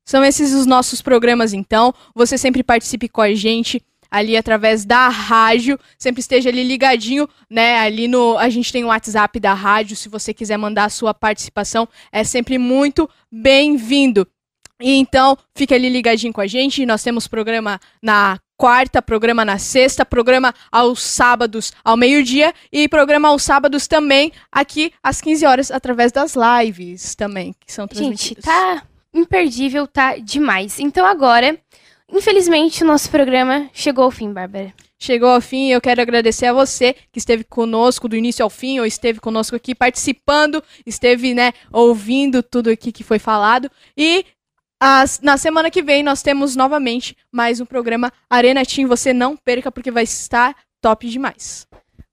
São 0.05 0.23
esses 0.25 0.53
os 0.53 0.65
nossos 0.65 1.01
programas, 1.01 1.53
então. 1.53 1.93
Você 2.15 2.37
sempre 2.37 2.63
participe 2.63 3.07
com 3.07 3.21
a 3.21 3.33
gente 3.33 3.81
ali 4.11 4.35
através 4.35 4.83
da 4.83 5.07
rádio. 5.07 5.79
Sempre 5.97 6.19
esteja 6.19 6.49
ali 6.49 6.63
ligadinho, 6.63 7.27
né? 7.49 7.79
Ali 7.79 8.07
no. 8.07 8.37
A 8.37 8.49
gente 8.49 8.71
tem 8.71 8.83
o 8.83 8.87
WhatsApp 8.87 9.39
da 9.39 9.53
rádio. 9.53 9.95
Se 9.95 10.09
você 10.09 10.33
quiser 10.33 10.57
mandar 10.57 10.85
a 10.85 10.89
sua 10.89 11.13
participação, 11.13 11.87
é 12.11 12.23
sempre 12.23 12.57
muito 12.57 13.09
bem-vindo. 13.31 14.27
E 14.81 14.97
então, 14.97 15.37
fique 15.55 15.73
ali 15.73 15.89
ligadinho 15.89 16.33
com 16.33 16.41
a 16.41 16.47
gente. 16.47 16.85
Nós 16.85 17.03
temos 17.03 17.27
programa 17.27 17.79
na 18.01 18.39
quarta, 18.57 19.01
programa 19.01 19.43
na 19.43 19.57
sexta, 19.57 20.05
programa 20.05 20.53
aos 20.71 21.01
sábados 21.01 21.71
ao 21.83 21.97
meio-dia 21.97 22.53
e 22.71 22.87
programa 22.87 23.29
aos 23.29 23.41
sábados 23.41 23.87
também 23.87 24.31
aqui 24.51 24.93
às 25.01 25.19
15 25.19 25.45
horas 25.47 25.71
através 25.71 26.11
das 26.11 26.35
lives 26.35 27.15
também 27.15 27.55
que 27.65 27.73
são 27.73 27.87
transmitidas. 27.87 28.43
Gente, 28.43 28.55
tá 28.55 28.83
imperdível, 29.11 29.87
tá 29.87 30.17
demais. 30.17 30.79
Então 30.79 31.07
agora 31.07 31.57
Infelizmente, 32.11 32.83
o 32.83 32.87
nosso 32.87 33.09
programa 33.09 33.69
chegou 33.73 34.03
ao 34.03 34.11
fim, 34.11 34.33
Bárbara. 34.33 34.73
Chegou 34.99 35.29
ao 35.29 35.41
fim 35.41 35.69
e 35.69 35.71
eu 35.71 35.81
quero 35.81 36.01
agradecer 36.01 36.45
a 36.45 36.53
você 36.53 36.93
que 37.11 37.17
esteve 37.17 37.43
conosco 37.43 38.07
do 38.07 38.15
início 38.15 38.43
ao 38.43 38.49
fim, 38.49 38.79
ou 38.79 38.85
esteve 38.85 39.19
conosco 39.19 39.55
aqui 39.55 39.73
participando, 39.73 40.61
esteve, 40.85 41.33
né, 41.33 41.53
ouvindo 41.71 42.43
tudo 42.43 42.69
aqui 42.69 42.91
que 42.91 43.03
foi 43.03 43.17
falado. 43.17 43.71
E 43.97 44.25
as, 44.79 45.21
na 45.21 45.37
semana 45.37 45.71
que 45.71 45.81
vem 45.81 46.03
nós 46.03 46.21
temos 46.21 46.55
novamente 46.55 47.15
mais 47.31 47.59
um 47.61 47.65
programa 47.65 48.11
Arena 48.29 48.65
Team. 48.65 48.87
Você 48.89 49.13
não 49.13 49.37
perca, 49.37 49.71
porque 49.71 49.89
vai 49.89 50.03
estar 50.03 50.55
top 50.81 51.07
demais. 51.07 51.65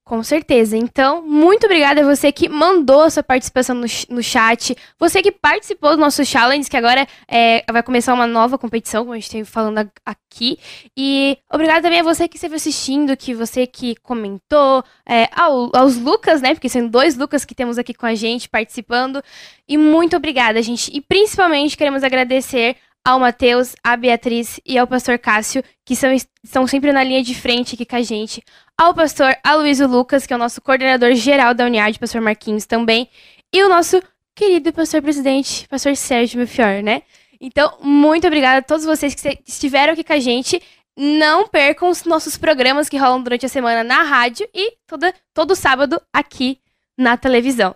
Com 0.09 0.23
certeza. 0.23 0.75
Então, 0.75 1.21
muito 1.21 1.67
obrigada 1.67 2.01
a 2.01 2.05
você 2.05 2.33
que 2.33 2.49
mandou 2.49 3.03
a 3.03 3.11
sua 3.11 3.23
participação 3.23 3.77
no, 3.77 3.85
no 4.09 4.23
chat, 4.23 4.75
você 4.99 5.21
que 5.21 5.31
participou 5.31 5.91
do 5.91 5.99
nosso 5.99 6.25
challenge, 6.25 6.71
que 6.71 6.79
agora 6.79 7.07
é, 7.31 7.63
vai 7.71 7.83
começar 7.83 8.15
uma 8.15 8.27
nova 8.27 8.57
competição, 8.57 9.03
como 9.03 9.13
a 9.13 9.17
gente 9.17 9.25
esteve 9.25 9.45
falando 9.45 9.87
aqui. 10.07 10.59
E 10.97 11.37
obrigada 11.53 11.83
também 11.83 12.01
a 12.01 12.03
você 12.03 12.27
que 12.27 12.39
esteve 12.39 12.55
assistindo, 12.55 13.15
que 13.19 13.35
você 13.35 13.67
que 13.67 13.97
comentou, 13.97 14.83
é, 15.07 15.29
ao, 15.31 15.71
aos 15.77 15.99
Lucas, 15.99 16.41
né? 16.41 16.55
Porque 16.55 16.71
são 16.71 16.89
dois 16.89 17.15
Lucas 17.15 17.45
que 17.45 17.55
temos 17.55 17.77
aqui 17.77 17.93
com 17.93 18.07
a 18.07 18.15
gente 18.15 18.49
participando. 18.49 19.23
E 19.69 19.77
muito 19.77 20.17
obrigada, 20.17 20.63
gente. 20.63 20.91
E 20.91 21.03
principalmente 21.03 21.77
queremos 21.77 22.03
agradecer 22.03 22.77
ao 23.09 23.19
Matheus, 23.19 23.75
à 23.83 23.97
Beatriz 23.97 24.61
e 24.67 24.77
ao 24.77 24.87
pastor 24.87 25.19
Cássio, 25.19 25.65
que 25.83 25.97
são, 25.97 26.13
estão 26.45 26.67
sempre 26.67 26.93
na 26.93 27.03
linha 27.03 27.23
de 27.23 27.35
frente 27.35 27.75
aqui 27.75 27.87
com 27.87 27.97
a 27.97 28.03
gente, 28.03 28.43
ao 28.77 28.93
pastor 28.93 29.35
Aloysio 29.43 29.89
Lucas, 29.89 30.27
que 30.27 30.33
é 30.35 30.37
o 30.37 30.39
nosso 30.39 30.61
coordenador 30.61 31.15
geral 31.15 31.55
da 31.55 31.65
Uniad, 31.65 31.99
pastor 31.99 32.21
Marquinhos 32.21 32.67
também, 32.67 33.09
e 33.51 33.65
o 33.65 33.69
nosso 33.71 34.03
querido 34.37 34.75
pastor 34.75 35.01
presidente, 35.01 35.67
pastor 35.69 35.97
Sérgio 35.97 36.37
Melfior, 36.37 36.83
né? 36.83 37.01
Então, 37.41 37.79
muito 37.81 38.27
obrigada 38.27 38.59
a 38.59 38.63
todos 38.63 38.85
vocês 38.85 39.15
que 39.15 39.39
estiveram 39.47 39.95
aqui 39.95 40.05
com 40.05 40.13
a 40.13 40.21
gente. 40.21 40.61
Não 40.95 41.49
percam 41.49 41.89
os 41.89 42.05
nossos 42.05 42.37
programas 42.37 42.91
que 42.91 42.99
rolam 42.99 43.23
durante 43.23 43.47
a 43.47 43.49
semana 43.49 43.83
na 43.83 44.03
rádio 44.03 44.47
e 44.53 44.75
toda, 44.87 45.15
todo 45.33 45.57
sábado 45.57 45.99
aqui 46.13 46.61
na 46.99 47.17
televisão. 47.17 47.75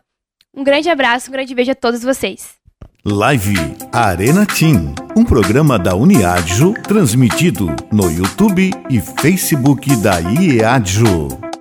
Um 0.53 0.63
grande 0.63 0.91
abraço, 0.91 1.31
um 1.31 1.33
grande 1.33 1.55
beijo 1.55 1.73
a 1.73 1.75
todos 1.75 2.03
vocês. 2.03 2.62
Live 3.05 3.53
Arena 3.93 4.47
Team, 4.47 4.95
um 5.17 5.25
programa 5.25 5.77
da 5.77 5.93
Uniadjo 5.97 6.73
transmitido 6.85 7.67
no 7.93 8.09
YouTube 8.09 8.71
e 8.89 9.01
Facebook 9.01 9.97
da 9.97 10.21
IEADJO. 10.21 11.52